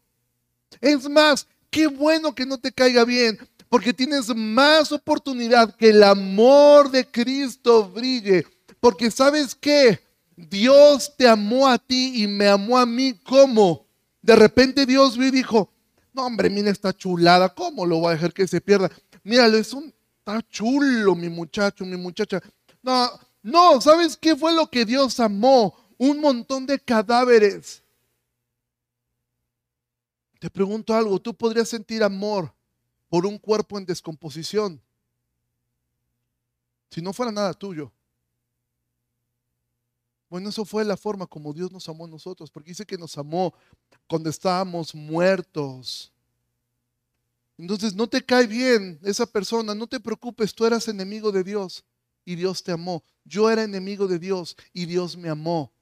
[0.80, 6.02] Es más, qué bueno que no te caiga bien, porque tienes más oportunidad que el
[6.02, 8.46] amor de Cristo brille.
[8.80, 10.00] Porque sabes qué,
[10.36, 13.18] Dios te amó a ti y me amó a mí.
[13.24, 13.86] ¿Cómo?
[14.22, 15.70] De repente Dios vio y dijo,
[16.12, 18.90] no hombre, mira esta chulada, ¿cómo lo voy a dejar que se pierda?
[19.22, 22.40] Míralo, es un, está chulo mi muchacho, mi muchacha.
[22.82, 23.10] No,
[23.42, 25.74] no, ¿sabes qué fue lo que Dios amó?
[25.96, 27.82] Un montón de cadáveres.
[30.38, 32.54] Te pregunto algo, ¿tú podrías sentir amor
[33.08, 34.80] por un cuerpo en descomposición
[36.90, 37.92] si no fuera nada tuyo?
[40.30, 43.16] Bueno, eso fue la forma como Dios nos amó a nosotros, porque dice que nos
[43.16, 43.54] amó
[44.06, 46.12] cuando estábamos muertos.
[47.56, 51.84] Entonces, no te cae bien esa persona, no te preocupes, tú eras enemigo de Dios
[52.24, 53.02] y Dios te amó.
[53.24, 55.72] Yo era enemigo de Dios y Dios me amó.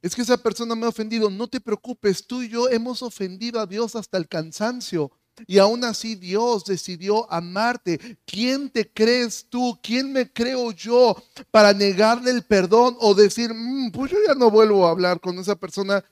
[0.00, 3.60] Es que esa persona me ha ofendido, no te preocupes, tú y yo hemos ofendido
[3.60, 5.10] a Dios hasta el cansancio.
[5.46, 8.18] Y aún así Dios decidió amarte.
[8.24, 9.78] ¿Quién te crees tú?
[9.82, 11.16] ¿Quién me creo yo
[11.50, 15.38] para negarle el perdón o decir, mm, pues yo ya no vuelvo a hablar con
[15.38, 16.04] esa persona?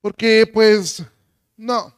[0.00, 1.02] Porque pues
[1.56, 1.92] no.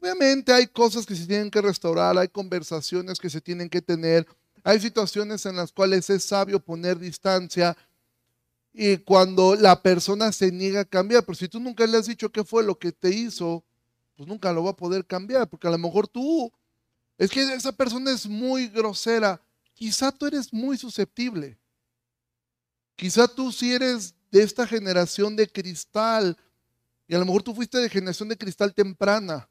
[0.00, 4.26] Obviamente hay cosas que se tienen que restaurar, hay conversaciones que se tienen que tener,
[4.64, 7.76] hay situaciones en las cuales es sabio poner distancia
[8.72, 12.32] y cuando la persona se niega a cambiar, pero si tú nunca le has dicho
[12.32, 13.64] qué fue lo que te hizo,
[14.16, 16.50] pues nunca lo va a poder cambiar, porque a lo mejor tú,
[17.18, 19.42] es que esa persona es muy grosera,
[19.74, 21.58] quizá tú eres muy susceptible,
[22.96, 26.36] quizá tú sí eres de esta generación de cristal,
[27.06, 29.48] y a lo mejor tú fuiste de generación de cristal temprana.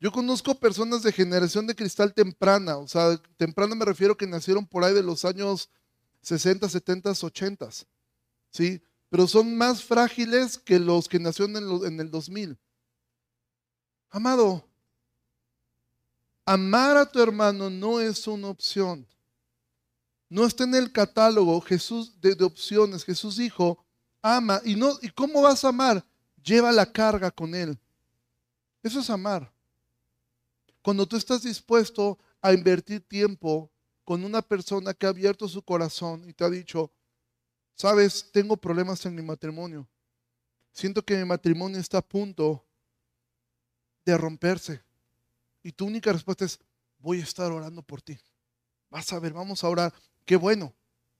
[0.00, 4.66] Yo conozco personas de generación de cristal temprana, o sea, temprana me refiero que nacieron
[4.66, 5.68] por ahí de los años
[6.22, 7.68] 60, 70, 80,
[8.50, 8.82] ¿sí?
[9.08, 12.56] Pero son más frágiles que los que nacieron en, el 2000.
[14.10, 14.64] Amado,
[16.44, 19.06] amar a tu hermano no es una opción.
[20.28, 23.04] No está en el catálogo Jesús de, opciones.
[23.04, 23.84] Jesús dijo,
[24.22, 24.60] ama.
[24.64, 26.04] ¿Y, no, ¿Y cómo vas a amar?
[26.42, 27.76] Lleva la carga con él.
[28.82, 29.52] Eso es amar.
[30.82, 33.70] Cuando tú estás dispuesto a invertir tiempo
[34.10, 36.90] con una persona que ha abierto su corazón y te ha dicho,
[37.76, 39.88] sabes, tengo problemas en mi matrimonio.
[40.72, 42.66] Siento que mi matrimonio está a punto
[44.04, 44.82] de romperse.
[45.62, 46.58] Y tu única respuesta es,
[46.98, 48.18] voy a estar orando por ti.
[48.90, 49.94] Vas a ver, vamos a orar.
[50.24, 50.74] Qué bueno,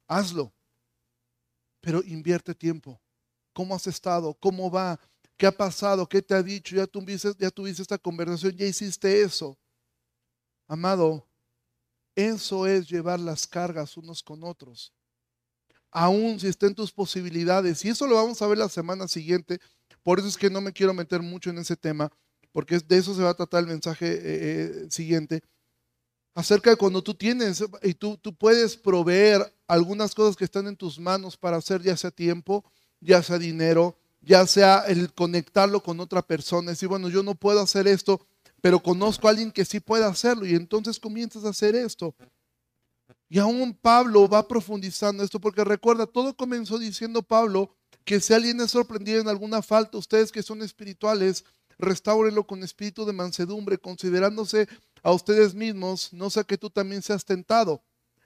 [0.08, 0.52] hazlo.
[1.80, 3.00] Pero invierte tiempo.
[3.52, 4.34] ¿Cómo has estado?
[4.34, 4.98] ¿Cómo va?
[5.36, 6.08] ¿Qué ha pasado?
[6.08, 6.74] ¿Qué te ha dicho?
[6.74, 9.56] Ya tuviste, ya tuviste esta conversación, ya hiciste eso.
[10.66, 11.29] Amado,
[12.14, 14.92] eso es llevar las cargas unos con otros.
[15.90, 17.84] Aún si está en tus posibilidades.
[17.84, 19.60] Y eso lo vamos a ver la semana siguiente.
[20.02, 22.10] Por eso es que no me quiero meter mucho en ese tema
[22.52, 25.42] porque de eso se va a tratar el mensaje eh, eh, siguiente,
[26.34, 30.76] acerca de cuando tú tienes y tú, tú puedes proveer algunas cosas que están en
[30.76, 32.64] tus manos para hacer ya sea tiempo,
[33.00, 37.60] ya sea dinero, ya sea el conectarlo con otra persona, decir, bueno, yo no puedo
[37.60, 38.26] hacer esto,
[38.60, 42.14] pero conozco a alguien que sí puede hacerlo y entonces comienzas a hacer esto.
[43.28, 48.60] Y aún Pablo va profundizando esto, porque recuerda, todo comenzó diciendo Pablo que si alguien
[48.60, 51.44] es sorprendido en alguna falta, ustedes que son espirituales,
[51.78, 54.68] restáurenlo con espíritu de mansedumbre, considerándose
[55.02, 57.82] a ustedes mismos, no sea que tú también seas tentado.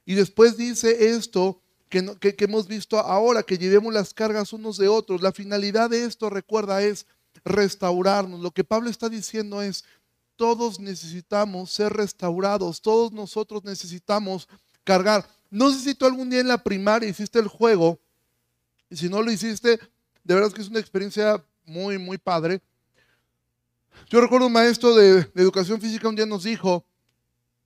[0.06, 4.88] Y después dice esto que, que, hemos visto ahora, que llevemos las cargas unos de
[4.88, 5.22] otros.
[5.22, 7.06] La finalidad de esto, recuerda, es
[7.44, 8.40] restaurarnos.
[8.40, 9.84] Lo que Pablo está diciendo es,
[10.36, 14.48] todos necesitamos ser restaurados, todos nosotros necesitamos
[14.82, 15.28] cargar.
[15.50, 17.98] No sé si tú algún día en la primaria hiciste el juego,
[18.90, 19.78] y si no lo hiciste,
[20.22, 22.60] de verdad que es una experiencia muy, muy padre.
[24.08, 26.84] Yo recuerdo un maestro de, educación física un día nos dijo,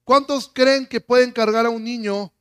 [0.04, 2.33] ¿cuántos creen que pueden cargar a un niño?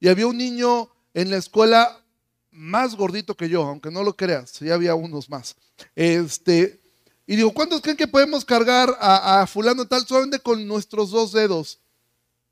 [0.00, 2.04] Y había un niño en la escuela
[2.50, 5.56] más gordito que yo, aunque no lo creas, ya había unos más.
[5.94, 6.80] Este,
[7.26, 11.80] y digo, ¿cuántos creen que podemos cargar a, fulano tal solamente con nuestros dos dedos?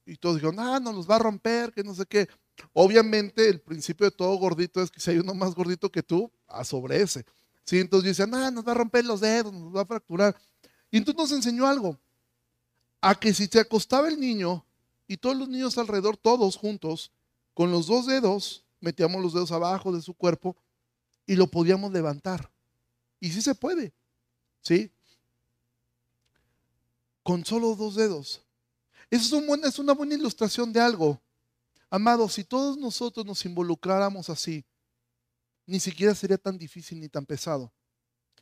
[0.04, 2.28] Y todos dijeron, ah, no los va a romper, que no sé qué.
[2.72, 6.30] Obviamente el principio de todo gordito es que si hay uno más gordito que tú,
[6.48, 7.24] a sobre ese.
[7.64, 7.78] ¿Sí?
[7.78, 10.37] Entonces dicen, ah, nos va a romper los dedos, nos va a fracturar.
[10.90, 11.98] Y entonces nos enseñó algo,
[13.00, 14.66] a que si se acostaba el niño
[15.06, 17.12] y todos los niños alrededor, todos juntos,
[17.54, 20.56] con los dos dedos, metíamos los dedos abajo de su cuerpo
[21.26, 22.50] y lo podíamos levantar.
[23.20, 23.92] Y sí se puede,
[24.64, 24.90] ¿sí?
[27.22, 28.42] Con solo dos dedos.
[29.11, 31.22] Es, es una buena ilustración de algo.
[31.88, 34.64] Amados, si todos nosotros nos involucráramos así,
[35.66, 37.72] ni siquiera sería tan difícil ni tan pesado.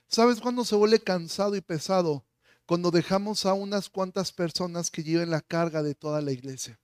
[0.09, 2.25] ¿Sabes cuándo se vuelve cansado y pesado?
[2.67, 6.81] cuando dejamos a unas cuantas personas que lleven la carga de toda la iglesia.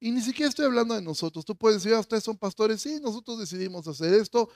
[0.00, 1.44] Y ni siquiera estoy hablando de nosotros.
[1.44, 2.82] Tú puedes decir, ah, ustedes son pastores.
[2.82, 4.48] Sí, nosotros decidimos hacer esto.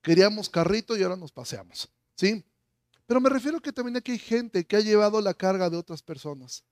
[0.00, 1.88] Queríamos carrito y ahora nos paseamos.
[2.16, 2.42] ¿Sí?
[3.08, 6.00] Pero me refiero que también aquí hay gente que ha llevado la carga de otras
[6.00, 6.62] personas.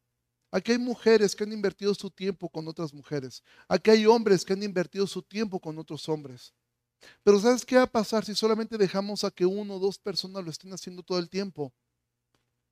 [0.52, 3.42] Aquí hay mujeres que han invertido su tiempo con otras mujeres.
[3.66, 6.54] Aquí hay hombres que han invertido su tiempo con otros hombres.
[7.24, 10.44] Pero ¿sabes qué va a pasar si solamente dejamos a que uno o dos personas
[10.44, 11.72] lo estén haciendo todo el tiempo?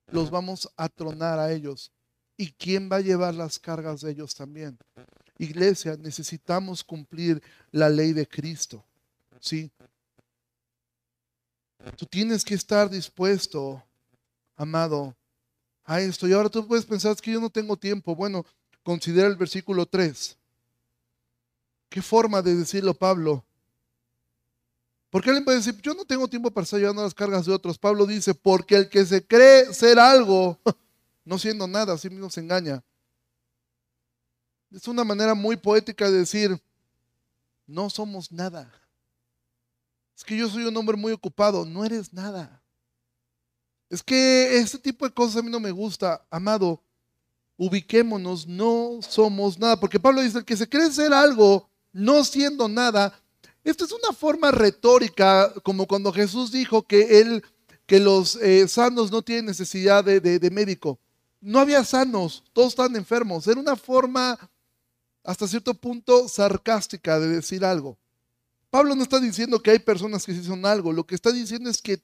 [0.07, 1.91] los vamos a tronar a ellos.
[2.37, 4.77] ¿Y quién va a llevar las cargas de ellos también?
[5.37, 8.83] Iglesia, necesitamos cumplir la ley de Cristo.
[9.39, 9.71] ¿Sí?
[11.91, 13.83] Tú tienes que estar dispuesto,
[14.55, 15.15] amado,
[15.83, 16.27] a esto.
[16.27, 18.15] Y ahora tú puedes pensar, que yo no tengo tiempo.
[18.15, 18.45] Bueno,
[18.83, 20.37] considera el versículo 3.
[21.89, 23.43] ¿Qué forma de decirlo Pablo?
[25.09, 27.77] Porque alguien puede decir, yo no tengo tiempo para estar llevando las cargas de otros.
[27.77, 30.59] Pablo dice, porque el que se cree ser algo,
[31.23, 32.83] no siendo nada, así mismo se engaña.
[34.71, 36.61] Es una manera muy poética de decir,
[37.65, 38.69] no somos nada.
[40.15, 42.61] Es que yo soy un hombre muy ocupado, no eres nada.
[43.89, 46.81] Es que este tipo de cosas a mí no me gusta, amado.
[47.57, 49.79] Ubiquémonos, no somos nada.
[49.79, 53.13] Porque Pablo dice, que se cree ser algo, no siendo nada.
[53.63, 57.43] Esto es una forma retórica, como cuando Jesús dijo que él,
[57.85, 60.99] que los eh, sanos no tienen necesidad de, de médico.
[61.41, 63.47] No había sanos, todos están enfermos.
[63.47, 64.37] Era una forma
[65.23, 67.97] hasta cierto punto sarcástica de decir algo.
[68.75, 71.69] Pablo no está diciendo que hay personas que sí son algo, lo que está diciendo
[71.69, 72.03] es que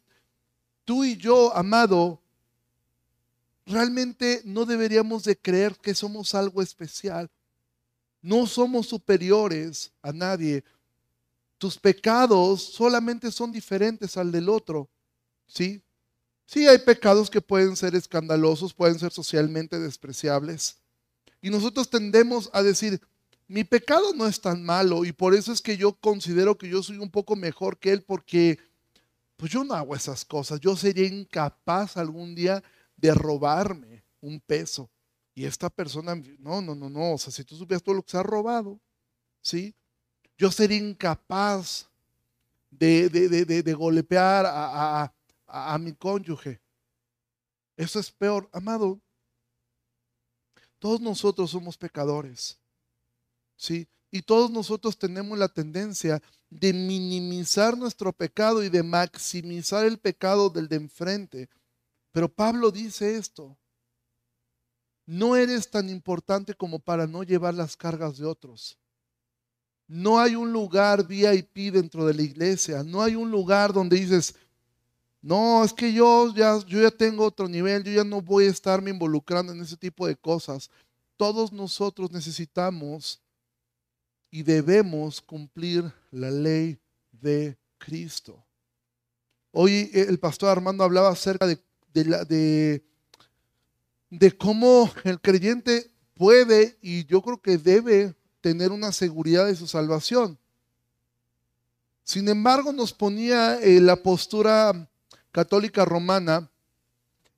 [0.86, 2.22] tú y yo, amado,
[3.66, 7.30] realmente no deberíamos de creer que somos algo especial.
[8.22, 10.64] No somos superiores a nadie.
[11.58, 14.90] Tus pecados solamente son diferentes al del otro.
[15.48, 15.84] ¿Sí?
[16.46, 20.78] Sí, hay pecados que pueden ser escandalosos, pueden ser socialmente despreciables.
[21.42, 23.02] Y nosotros tendemos a decir,
[23.52, 26.82] mi pecado no es tan malo y por eso es que yo considero que yo
[26.82, 28.58] soy un poco mejor que él porque
[29.36, 30.62] pues yo no hago esas cosas.
[30.62, 32.64] Yo sería incapaz algún día
[32.96, 34.90] de robarme un peso.
[35.36, 38.12] Y esta persona, no, no, no, no, o sea, si tú supieras todo lo que
[38.12, 38.80] se ha robado,
[39.42, 39.76] ¿sí?
[40.38, 41.90] Yo sería incapaz
[42.70, 45.14] de, de, golpear a,
[45.48, 46.62] a mi cónyuge.
[47.76, 49.02] Eso es peor, amado.
[50.80, 52.61] Todos nosotros somos pecadores.
[53.62, 53.88] ¿Sí?
[54.10, 60.50] Y todos nosotros tenemos la tendencia de minimizar nuestro pecado y de maximizar el pecado
[60.50, 61.50] del de enfrente.
[62.12, 63.56] Pero Pablo dice esto,
[65.06, 68.78] no eres tan importante como para no llevar las cargas de otros.
[69.88, 74.36] No hay un lugar VIP dentro de la iglesia, no hay un lugar donde dices,
[75.22, 78.50] no, es que yo ya, yo ya tengo otro nivel, yo ya no voy a
[78.50, 80.70] estarme involucrando en ese tipo de cosas.
[81.16, 83.22] Todos nosotros necesitamos
[84.32, 86.80] y debemos cumplir la ley
[87.12, 88.44] de Cristo.
[89.52, 91.60] Hoy el pastor Armando hablaba acerca de,
[91.94, 92.84] de,
[94.10, 99.68] de, cómo el creyente puede y yo creo que debe tener una seguridad de su
[99.68, 100.38] salvación.
[102.04, 104.90] Sin embargo, nos ponía eh, la postura
[105.32, 106.51] católica romana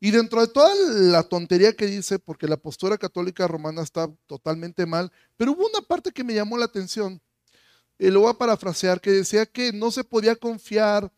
[0.04, 4.86] y dentro de toda la tontería que dice, porque la postura católica romana está totalmente
[4.86, 7.22] mal, pero hubo una parte que me llamó la atención,
[7.98, 11.10] y lo voy a parafrasear, que decía que no se podía confiar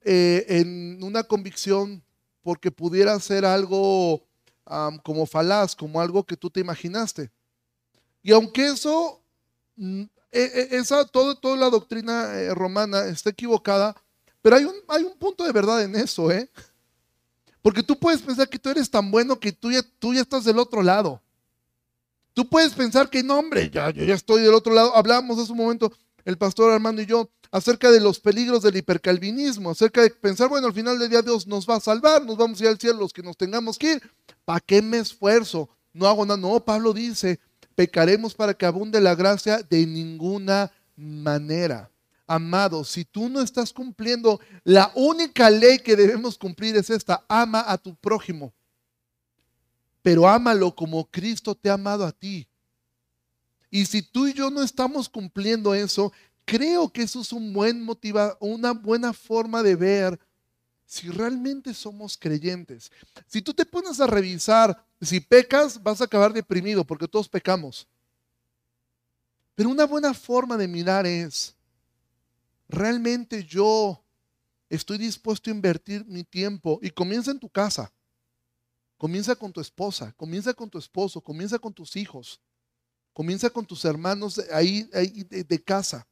[0.00, 2.02] eh, en una convicción
[2.42, 4.26] porque pudiera ser algo
[5.04, 7.30] como falaz, como algo que tú te imaginaste.
[8.24, 9.22] Y aunque eso,
[9.76, 13.94] mm, e, e, esa, todo, toda la doctrina eh, romana está equivocada,
[14.42, 16.50] pero hay un, hay un punto de verdad en eso, ¿eh?
[17.62, 20.44] Porque tú puedes pensar que tú eres tan bueno que tú ya, tú ya estás
[20.44, 21.20] del otro lado.
[22.32, 24.96] Tú puedes pensar que no, hombre, ya, yo ya estoy del otro lado.
[24.96, 25.92] Hablábamos hace un momento,
[26.24, 30.68] el pastor Armando y yo, acerca de los peligros del hipercalvinismo, acerca de pensar, bueno,
[30.68, 33.00] al final del día Dios nos va a salvar, nos vamos a ir al cielo
[33.00, 34.10] los que nos tengamos que ir.
[34.44, 35.68] ¿Para qué me esfuerzo?
[35.92, 36.38] No hago nada.
[36.38, 37.40] No, Pablo dice,
[37.74, 41.89] pecaremos para que abunde la gracia de ninguna manera
[42.30, 47.64] amado, si tú no estás cumpliendo, la única ley que debemos cumplir es esta, ama
[47.66, 48.52] a tu prójimo,
[50.00, 52.46] pero ámalo como Cristo te ha amado a ti.
[53.68, 56.12] Y si tú y yo no estamos cumpliendo eso,
[56.44, 60.20] creo que eso es un buen motiva, una buena forma de ver
[60.86, 62.92] si realmente somos creyentes.
[63.26, 67.88] Si tú te pones a revisar, si pecas, vas a acabar deprimido porque todos pecamos.
[69.56, 71.56] Pero una buena forma de mirar es,
[72.70, 74.02] realmente yo
[74.68, 77.92] estoy dispuesto a invertir mi tiempo y comienza en tu casa.
[78.96, 82.40] Comienza con tu esposa, comienza con tu esposo, comienza con tus hijos,
[83.12, 86.06] comienza con tus hermanos ahí, de, casa.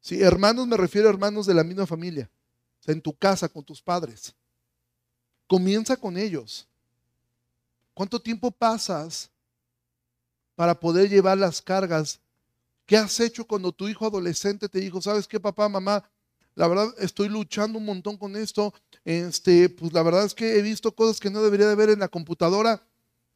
[0.00, 2.30] Si hermanos me refiero a hermanos de la misma familia,
[2.86, 4.34] en tu casa con tus padres.
[5.46, 6.68] Comienza con ellos.
[7.94, 9.30] ¿Cuánto tiempo pasas
[10.54, 12.20] para poder llevar las cargas
[12.86, 16.04] ¿Qué has hecho cuando tu hijo adolescente te dijo, sabes qué, papá, mamá?
[16.54, 18.72] La verdad estoy luchando un montón con esto.
[19.04, 21.98] Este, pues la verdad es que he visto cosas que no debería de ver en
[21.98, 22.86] la computadora.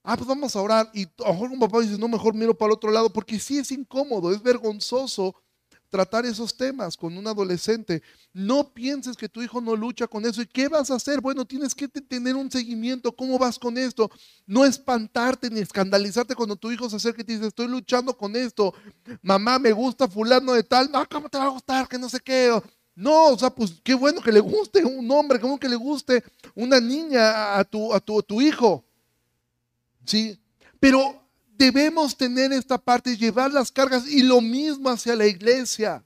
[0.05, 0.91] Ah, pues vamos a orar.
[0.95, 3.41] Y a lo mejor un papá dice, no, mejor miro para el otro lado, porque
[3.41, 5.35] sí es incómodo, es vergonzoso
[5.91, 8.03] tratar esos temas con un adolescente.
[8.33, 10.43] No pienses que tu hijo no lucha con eso.
[10.43, 11.21] ¿Y qué vas a hacer?
[11.21, 13.15] Bueno, tienes que tener un seguimiento.
[13.15, 14.11] ¿Cómo vas con esto?
[14.47, 18.37] No espantarte ni escandalizarte cuando tu hijo se acerca y te dice, estoy luchando con
[18.37, 18.75] esto.
[19.23, 20.91] Mamá, me gusta fulano de tal.
[20.91, 21.89] No, ¿cómo te va a gustar?
[21.89, 22.53] Que no sé qué.
[22.95, 26.25] No, o sea, pues qué bueno que le guste un hombre, cómo que le guste
[26.55, 28.85] una niña a tu, a tu, a tu hijo.
[30.05, 30.41] Sí,
[30.81, 31.28] pero
[31.59, 36.05] debemos tener esta parte, llevar las cargas y lo mismo hacia la iglesia.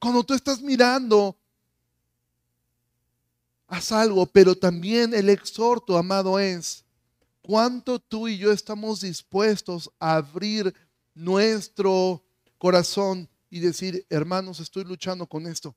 [0.00, 1.36] Cuando tú estás mirando,
[3.68, 6.84] haz algo, pero también el exhorto, amado, es
[7.42, 10.74] cuánto tú y yo estamos dispuestos a abrir
[11.14, 12.22] nuestro
[12.58, 15.74] corazón y decir, hermanos, estoy luchando con esto.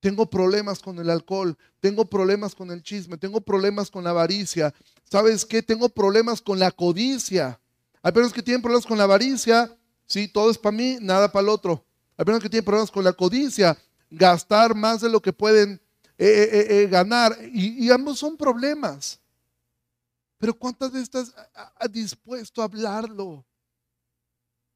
[0.00, 4.72] Tengo problemas con el alcohol, tengo problemas con el chisme, tengo problemas con la avaricia.
[5.04, 5.62] ¿Sabes qué?
[5.62, 7.60] Tengo problemas con la codicia.
[8.02, 9.76] Hay personas que tienen problemas con la avaricia,
[10.06, 11.84] sí, todo es para mí, nada para el otro.
[12.16, 13.76] Hay personas que tienen problemas con la codicia,
[14.08, 15.80] gastar más de lo que pueden
[16.16, 17.36] eh, eh, eh, ganar.
[17.52, 19.20] Y, ambos son problemas.
[20.38, 21.34] Pero ¿cuántas veces estás
[21.90, 23.44] dispuesto a hablarlo?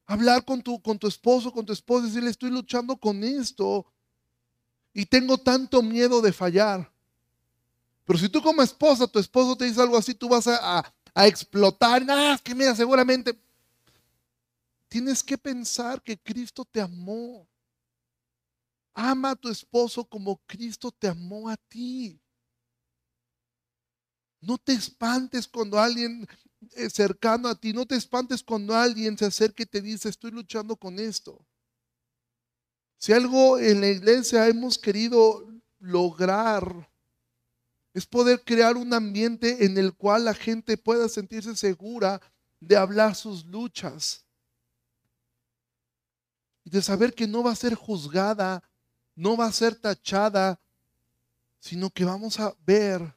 [0.05, 3.85] Hablar con tu, con tu esposo, con tu esposa, decirle, estoy luchando con esto
[4.93, 6.91] y tengo tanto miedo de fallar.
[8.05, 12.03] Pero si tú como esposa, tu esposo te dice algo así, tú vas a, explotar.
[12.09, 13.39] Ah, que mira, seguramente
[14.87, 17.47] tienes que pensar que Cristo te amó.
[18.93, 22.19] Ama a tu esposo como Cristo te amó a ti.
[24.41, 26.27] No te espantes cuando alguien
[26.75, 30.31] eh, cercano a ti, no te espantes cuando alguien se acerca y te dice, estoy
[30.31, 31.43] luchando con esto.
[32.97, 35.47] Si algo en la iglesia hemos querido
[35.79, 36.89] lograr
[37.93, 42.21] es poder crear un ambiente en el cual la gente pueda sentirse segura
[42.59, 44.25] de hablar sus luchas
[46.63, 48.63] y de saber que no va a ser juzgada,
[49.15, 50.59] no va a ser tachada,
[51.59, 53.15] sino que vamos a ver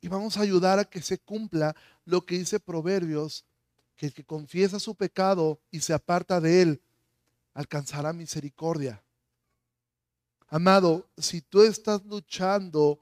[0.00, 3.44] y vamos a ayudar a que se cumpla lo que dice Proverbios,
[3.96, 6.82] que el que confiesa su pecado y se aparta de él,
[7.54, 9.02] alcanzará misericordia.
[10.48, 12.98] Amado, si tú estás luchando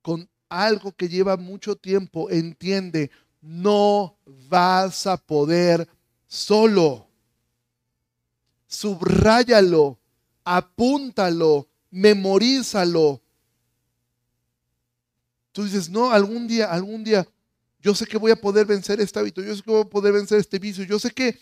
[0.00, 3.10] con algo que lleva mucho tiempo, entiende,
[3.40, 5.88] no vas a poder
[6.26, 7.08] solo.
[8.68, 9.98] Subráyalo,
[10.44, 13.20] apúntalo, memorízalo.
[15.52, 17.26] Tú dices, no, algún día, algún día,
[17.80, 20.12] yo sé que voy a poder vencer este hábito, yo sé que voy a poder
[20.12, 21.38] vencer este vicio, yo sé que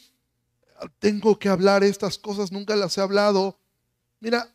[0.99, 3.61] tengo que hablar estas cosas, nunca las he hablado,
[4.21, 4.55] Mira,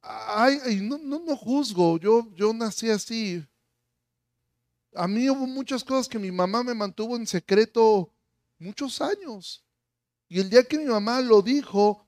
[0.00, 3.44] ay, no, no, juzgo, yo, yo nací así.
[4.94, 8.12] A mí hubo muchas cosas que mi mamá me mantuvo en secreto
[8.60, 9.64] muchos años.
[10.28, 12.06] Y el día que mi mamá lo dijo,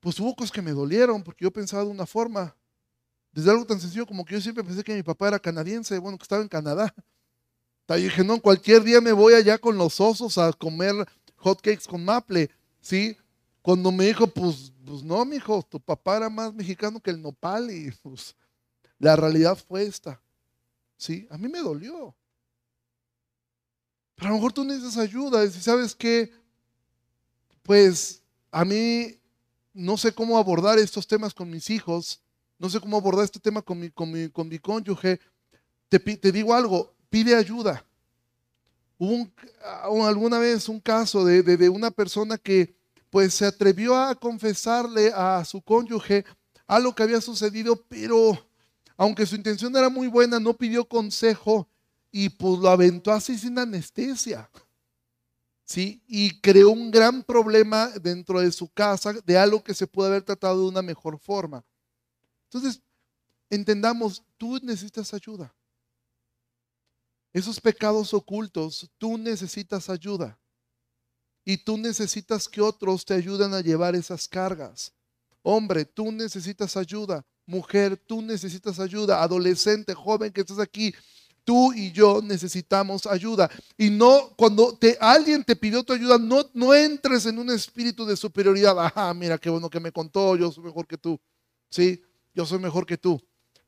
[0.00, 2.56] pues hubo cosas que me dolieron porque yo pensaba de una forma.
[3.30, 6.18] Desde algo tan sencillo como que yo siempre pensé que mi papá era canadiense, bueno,
[6.18, 6.92] que estaba en Canadá.
[7.90, 10.94] Y dije, no, cualquier día me voy allá con los osos a comer
[11.38, 13.16] hotcakes con maple, ¿sí?
[13.62, 17.20] Cuando me dijo, pues, pues no, mi hijo, tu papá era más mexicano que el
[17.20, 18.34] nopal y pues
[18.98, 20.20] la realidad fue esta.
[20.96, 22.14] Sí, a mí me dolió.
[24.16, 25.44] Pero a lo mejor tú necesitas ayuda.
[25.44, 26.32] Y sabes qué,
[27.62, 29.18] pues a mí
[29.72, 32.20] no sé cómo abordar estos temas con mis hijos.
[32.58, 35.20] No sé cómo abordar este tema con mi, con mi, con mi cónyuge.
[35.88, 37.86] Te, te, digo algo, pide ayuda.
[38.98, 42.76] Hubo alguna vez un caso de, de una persona que
[43.10, 46.24] pues se atrevió a confesarle a su cónyuge
[46.66, 48.38] algo que había sucedido, pero
[48.96, 51.68] aunque su intención era muy buena, no pidió consejo
[52.10, 54.50] y pues lo aventó así sin anestesia.
[55.64, 56.02] ¿Sí?
[56.06, 60.22] Y creó un gran problema dentro de su casa de algo que se puede haber
[60.22, 61.62] tratado de una mejor forma.
[62.44, 62.80] Entonces,
[63.50, 65.54] entendamos, tú necesitas ayuda.
[67.32, 70.38] Esos pecados ocultos, tú necesitas ayuda
[71.44, 74.92] y tú necesitas que otros te ayuden a llevar esas cargas.
[75.42, 77.24] Hombre, tú necesitas ayuda.
[77.46, 79.22] Mujer, tú necesitas ayuda.
[79.22, 80.94] Adolescente, joven que estás aquí,
[81.44, 83.50] tú y yo necesitamos ayuda.
[83.78, 88.04] Y no, cuando te, alguien te pidió tu ayuda, no, no entres en un espíritu
[88.04, 88.78] de superioridad.
[88.78, 91.18] Ajá, mira qué bueno que me contó, yo soy mejor que tú.
[91.70, 92.02] Sí,
[92.34, 93.18] yo soy mejor que tú.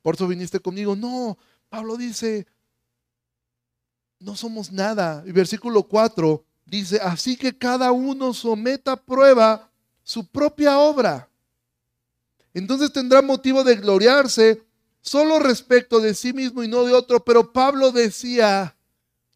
[0.02, 0.94] Por eso viniste conmigo.
[0.94, 1.38] No,
[1.70, 2.46] Pablo dice,
[4.20, 5.24] no somos nada.
[5.26, 9.68] Y versículo 4 Dice, así que cada uno someta a prueba
[10.04, 11.28] su propia obra.
[12.54, 14.62] Entonces tendrá motivo de gloriarse,
[15.00, 18.76] solo respecto de sí mismo y no de otro, pero Pablo decía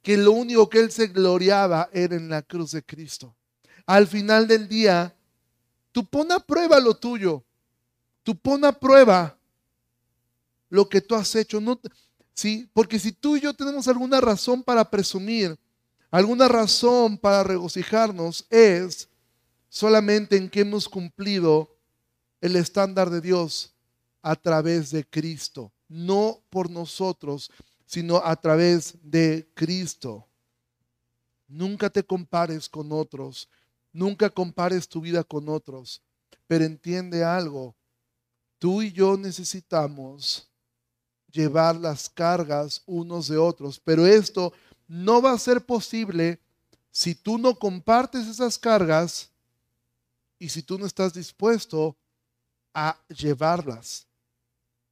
[0.01, 3.35] que lo único que él se gloriaba era en la cruz de Cristo.
[3.85, 5.12] Al final del día,
[5.91, 7.43] tú pon a prueba lo tuyo,
[8.22, 9.37] tú pon a prueba
[10.68, 11.80] lo que tú has hecho, no,
[12.35, 12.68] ¿sí?
[12.74, 15.59] Porque si tú y yo tenemos alguna razón para presumir,
[16.11, 19.09] alguna razón para regocijarnos, es
[19.68, 21.76] solamente en que hemos cumplido
[22.41, 23.74] el estándar de Dios
[24.22, 27.51] a través de Cristo, no por nosotros,
[27.87, 30.26] sino a través de Cristo.
[31.47, 33.49] Nunca te compares con otros,
[33.93, 36.03] nunca compares tu vida con otros,
[36.47, 37.74] pero entiende algo,
[38.59, 40.51] tú y yo necesitamos
[41.35, 44.53] llevar las cargas unos de otros, pero esto
[44.87, 46.41] no va a ser posible
[46.91, 49.28] si tú no compartes esas cargas
[50.39, 51.97] y si tú no estás dispuesto
[52.72, 54.07] a llevarlas.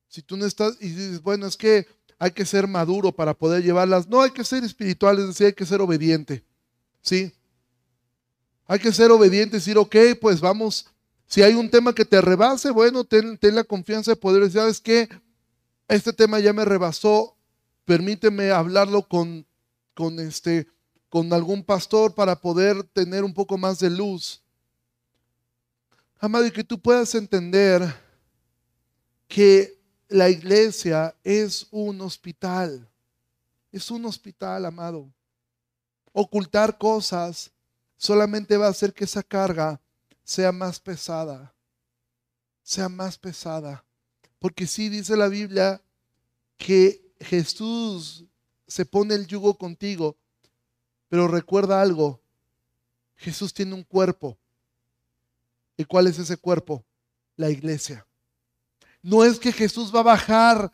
[0.09, 1.87] Si tú no estás y dices, bueno, es que
[2.19, 4.09] hay que ser maduro para poder llevarlas.
[4.09, 6.45] No hay que ser espiritual, es decir, hay que ser obediente.
[7.01, 7.33] ¿Sí?
[8.67, 10.87] Hay que ser obediente decir, ok, pues vamos,
[11.27, 14.81] si hay un tema que te rebase, bueno, ten, la confianza de poder decir, ¿sabes
[14.81, 15.09] qué?
[15.89, 17.37] Este tema ya me rebasó,
[17.85, 19.47] permíteme hablarlo con,
[19.95, 20.67] con, este,
[21.09, 24.43] con algún pastor para poder tener un poco más de luz.
[26.19, 27.83] Amado, y que tú puedas entender
[29.27, 29.77] que
[30.09, 32.89] la iglesia es un hospital.
[33.73, 35.13] Es un hospital, amado.
[36.13, 37.51] Ocultar cosas
[37.97, 39.81] solamente va a hacer que esa carga
[40.23, 41.53] sea más pesada.
[42.63, 43.85] Sea más pesada.
[44.43, 45.81] Porque sí dice la Biblia
[46.57, 48.25] que Jesús
[48.67, 50.17] se pone el yugo contigo.
[51.09, 52.21] Pero recuerda algo.
[53.15, 54.37] Jesús tiene un cuerpo.
[55.77, 56.85] ¿Y cuál es ese cuerpo?
[57.37, 58.05] La iglesia.
[59.01, 60.73] No es que Jesús va a bajar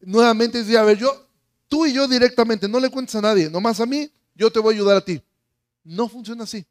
[0.00, 1.28] nuevamente y decir, a ver, yo,
[1.68, 4.74] tú y yo directamente, no le cuentes a nadie, nomás a mí, yo te voy
[4.74, 5.22] a ayudar a ti.
[5.84, 6.66] No funciona así.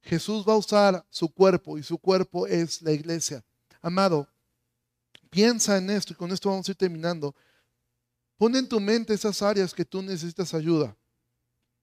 [0.00, 3.44] Jesús va a usar su cuerpo y su cuerpo es la iglesia.
[3.80, 4.28] Amado,
[5.30, 7.34] piensa en esto y con esto vamos a ir terminando.
[8.36, 10.96] Pon en tu mente esas áreas que tú necesitas ayuda.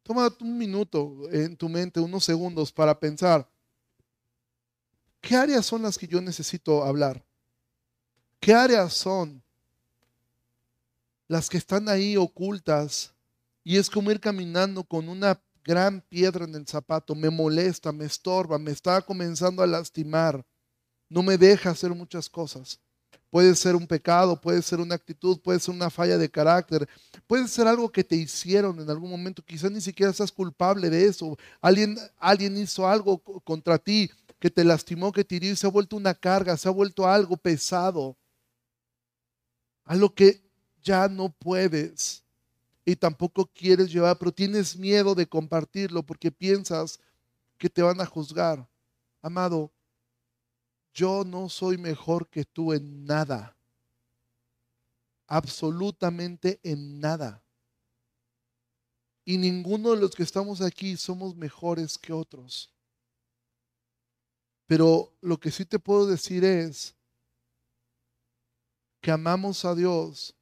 [0.04, 3.50] Toma un minuto en tu mente, unos segundos para pensar,
[5.20, 7.26] ¿qué áreas son las que yo necesito hablar?
[8.39, 9.43] ¿Qué áreas son
[11.28, 13.16] las que están ahí ocultas?
[13.64, 17.16] Y es como ir caminando con una gran piedra en el zapato.
[17.16, 20.46] Me molesta, me estorba, me está comenzando a lastimar.
[21.10, 22.80] No me deja hacer muchas cosas.
[23.36, 26.88] Puede ser un pecado, puede ser una actitud, puede ser una falla de carácter,
[27.28, 29.44] puede ser algo que te hicieron en algún momento.
[29.44, 31.38] Quizás ni siquiera seas culpable de eso.
[31.60, 34.10] Alguien, alguien hizo algo contra ti
[34.40, 37.36] que te lastimó, que te hirió se ha vuelto una carga, se ha vuelto algo
[37.36, 38.16] pesado
[39.84, 40.42] a lo que
[40.82, 42.24] ya no puedes
[42.86, 47.02] y tampoco quieres llevar, pero tienes miedo de compartirlo porque piensas
[47.58, 48.66] que te van a juzgar.
[49.22, 49.74] Amado,
[50.96, 53.58] yo no soy mejor que tú en nada.
[55.28, 57.43] Absolutamente en nada.
[59.26, 62.74] Y ninguno de los que estamos aquí somos mejores que otros.
[64.68, 66.96] Pero lo que sí te puedo decir es
[69.02, 70.34] que amamos a Dios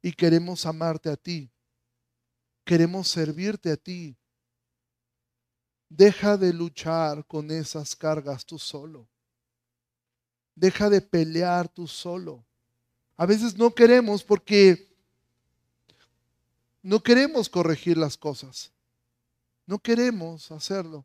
[0.00, 1.50] y queremos amarte a ti.
[2.64, 4.16] Queremos servirte a ti.
[5.88, 9.08] Deja de luchar con esas cargas tú solo.
[10.54, 12.44] Deja de pelear tú solo.
[13.16, 14.88] A veces no queremos porque
[16.82, 18.72] no queremos corregir las cosas.
[19.66, 21.04] No queremos hacerlo.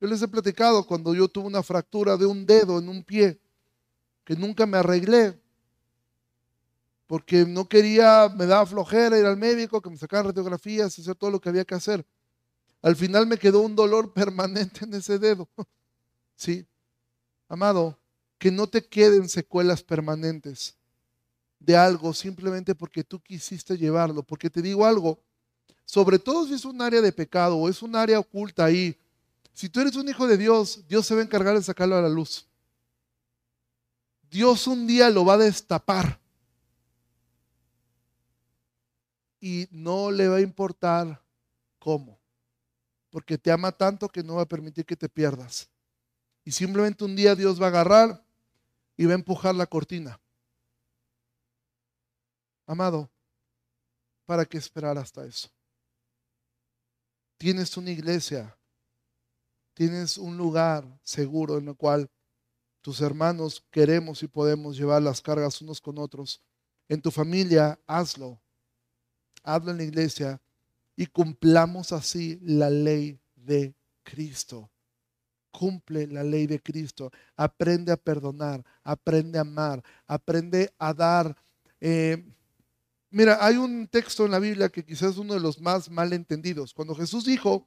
[0.00, 3.38] Yo les he platicado cuando yo tuve una fractura de un dedo en un pie
[4.24, 5.38] que nunca me arreglé
[7.10, 11.32] porque no quería, me daba flojera ir al médico, que me sacaran radiografías, hacer todo
[11.32, 12.06] lo que había que hacer.
[12.82, 15.48] Al final me quedó un dolor permanente en ese dedo.
[16.36, 16.66] Sí,
[17.50, 17.99] amado,
[18.40, 20.74] que no te queden secuelas permanentes
[21.58, 24.22] de algo simplemente porque tú quisiste llevarlo.
[24.22, 25.22] Porque te digo algo,
[25.84, 28.98] sobre todo si es un área de pecado o es un área oculta ahí,
[29.52, 32.00] si tú eres un hijo de Dios, Dios se va a encargar de sacarlo a
[32.00, 32.46] la luz.
[34.30, 36.18] Dios un día lo va a destapar
[39.38, 41.22] y no le va a importar
[41.78, 42.18] cómo,
[43.10, 45.68] porque te ama tanto que no va a permitir que te pierdas.
[46.42, 48.29] Y simplemente un día Dios va a agarrar
[49.00, 50.20] y va a empujar la cortina.
[52.66, 53.10] Amado,
[54.26, 55.48] ¿para qué esperar hasta eso?
[57.38, 58.54] Tienes una iglesia,
[59.72, 62.10] tienes un lugar seguro en el cual
[62.82, 66.42] tus hermanos queremos y podemos llevar las cargas unos con otros
[66.86, 68.38] en tu familia, hazlo.
[69.42, 70.42] Hazlo en la iglesia
[70.94, 74.70] y cumplamos así la ley de Cristo.
[75.50, 77.10] Cumple la ley de Cristo.
[77.36, 81.36] Aprende a perdonar, aprende a amar, aprende a dar.
[81.80, 82.24] Eh,
[83.10, 86.12] mira, hay un texto en la Biblia que quizás es uno de los más mal
[86.12, 86.74] entendidos.
[86.74, 87.66] Cuando Jesús dijo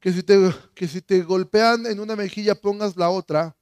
[0.00, 3.56] que si te, que si te golpean en una mejilla pongas la otra,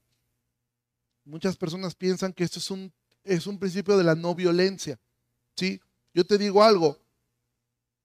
[1.24, 2.92] muchas personas piensan que esto es un,
[3.24, 4.98] es un principio de la no violencia.
[5.56, 5.80] ¿sí?
[6.14, 6.98] Yo te digo algo,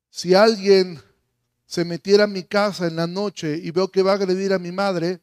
[0.09, 1.01] si alguien
[1.71, 4.59] se metiera a mi casa en la noche y veo que va a agredir a
[4.59, 5.21] mi madre,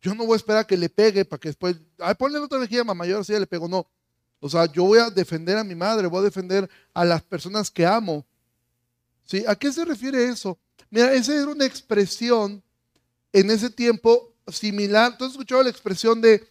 [0.00, 2.82] yo no voy a esperar que le pegue para que después, ay, ponle otra mejilla
[2.82, 3.86] mamá, yo así le pego, no.
[4.40, 7.70] O sea, yo voy a defender a mi madre, voy a defender a las personas
[7.70, 8.24] que amo.
[9.26, 9.44] ¿Sí?
[9.46, 10.58] ¿A qué se refiere eso?
[10.88, 12.62] Mira, esa era una expresión
[13.30, 15.18] en ese tiempo similar.
[15.18, 16.42] ¿Tú has escuchado la expresión de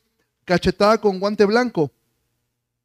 [0.46, 1.92] cachetada con guante blanco?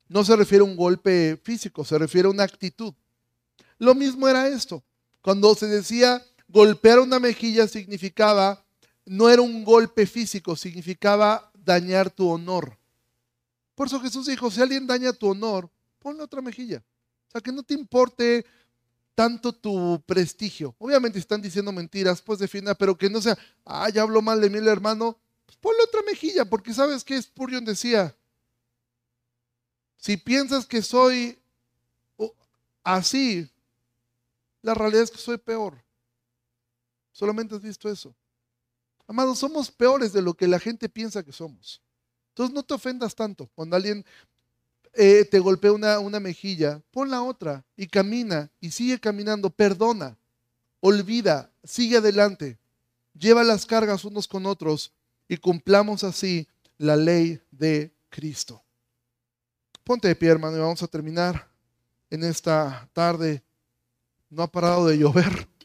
[0.08, 2.94] No se refiere a un golpe físico, se refiere a una actitud.
[3.76, 4.82] Lo mismo era esto.
[5.20, 8.64] Cuando se decía golpear una mejilla significaba,
[9.04, 12.78] no era un golpe físico, significaba dañar tu honor.
[13.74, 16.82] Por eso Jesús dijo, si alguien daña tu honor, ponle otra mejilla.
[17.28, 18.46] O sea, que no te importe
[19.14, 20.74] tanto tu prestigio.
[20.78, 24.50] Obviamente están diciendo mentiras, pues defienda, pero que no sea, ah, ya habló mal de
[24.50, 28.14] mí el hermano, pues ponle otra mejilla, porque sabes que Spurgeon decía,
[29.96, 31.38] si piensas que soy
[32.84, 33.50] así,
[34.62, 35.82] la realidad es que soy peor.
[37.16, 38.14] Solamente has visto eso.
[39.06, 41.80] Amados, somos peores de lo que la gente piensa que somos.
[42.28, 43.48] Entonces no te ofendas tanto.
[43.54, 44.04] Cuando alguien
[44.92, 49.48] eh, te golpea una, una mejilla, pon la otra y camina y sigue caminando.
[49.48, 50.18] Perdona,
[50.80, 52.58] olvida, sigue adelante.
[53.18, 54.92] Lleva las cargas unos con otros
[55.26, 56.46] y cumplamos así
[56.76, 58.62] la ley de Cristo.
[59.84, 61.48] Ponte de pie, hermano, y vamos a terminar
[62.10, 63.42] en esta tarde.
[64.28, 65.55] No ha parado de llover.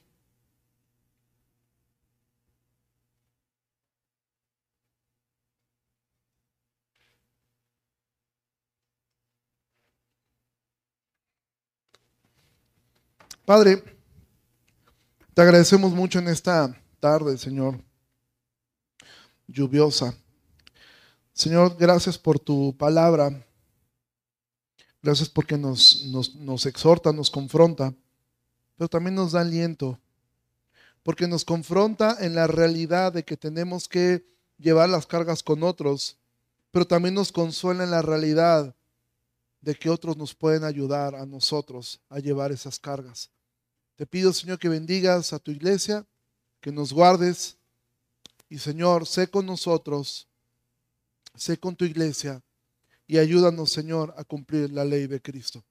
[13.52, 13.84] Padre,
[15.34, 17.84] te agradecemos mucho en esta tarde, Señor,
[19.46, 20.16] lluviosa.
[21.34, 23.46] Señor, gracias por tu palabra.
[25.02, 26.06] Gracias porque nos,
[26.38, 27.94] nos, exhorta, nos confronta,
[28.78, 30.00] pero también nos da aliento,
[31.04, 34.26] porque nos confronta en la realidad de que tenemos que
[34.60, 36.18] llevar las cargas con otros,
[36.72, 38.74] pero también nos consuela en la realidad
[39.60, 43.30] de que otros nos pueden ayudar a nosotros a llevar esas cargas.
[44.02, 46.04] Te pido, Señor, que bendigas a tu iglesia,
[46.60, 47.56] que nos guardes.
[48.50, 50.28] Y, Señor, sé con nosotros,
[51.36, 52.42] sé con tu iglesia
[53.06, 55.64] y ayúdanos, Señor, a cumplir la ley de Cristo.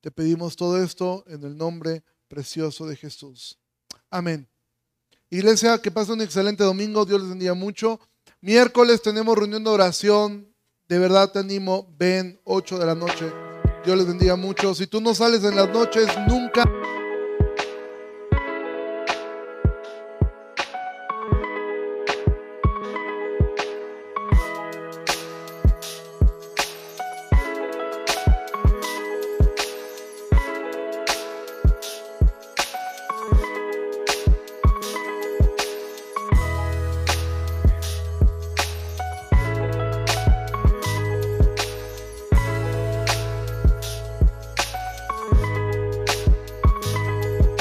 [0.00, 3.58] Te pedimos todo esto en el nombre precioso de Jesús.
[4.08, 4.48] Amén.
[5.28, 7.04] Iglesia, que pasen un excelente domingo.
[7.04, 8.00] Dios les bendiga mucho.
[8.40, 10.48] Miércoles tenemos reunión de oración.
[10.88, 11.94] De verdad te animo.
[11.98, 13.30] Ven, 8 de la noche.
[13.84, 14.74] Dios les bendiga mucho.
[14.74, 16.64] Si tú no sales en las noches, nunca...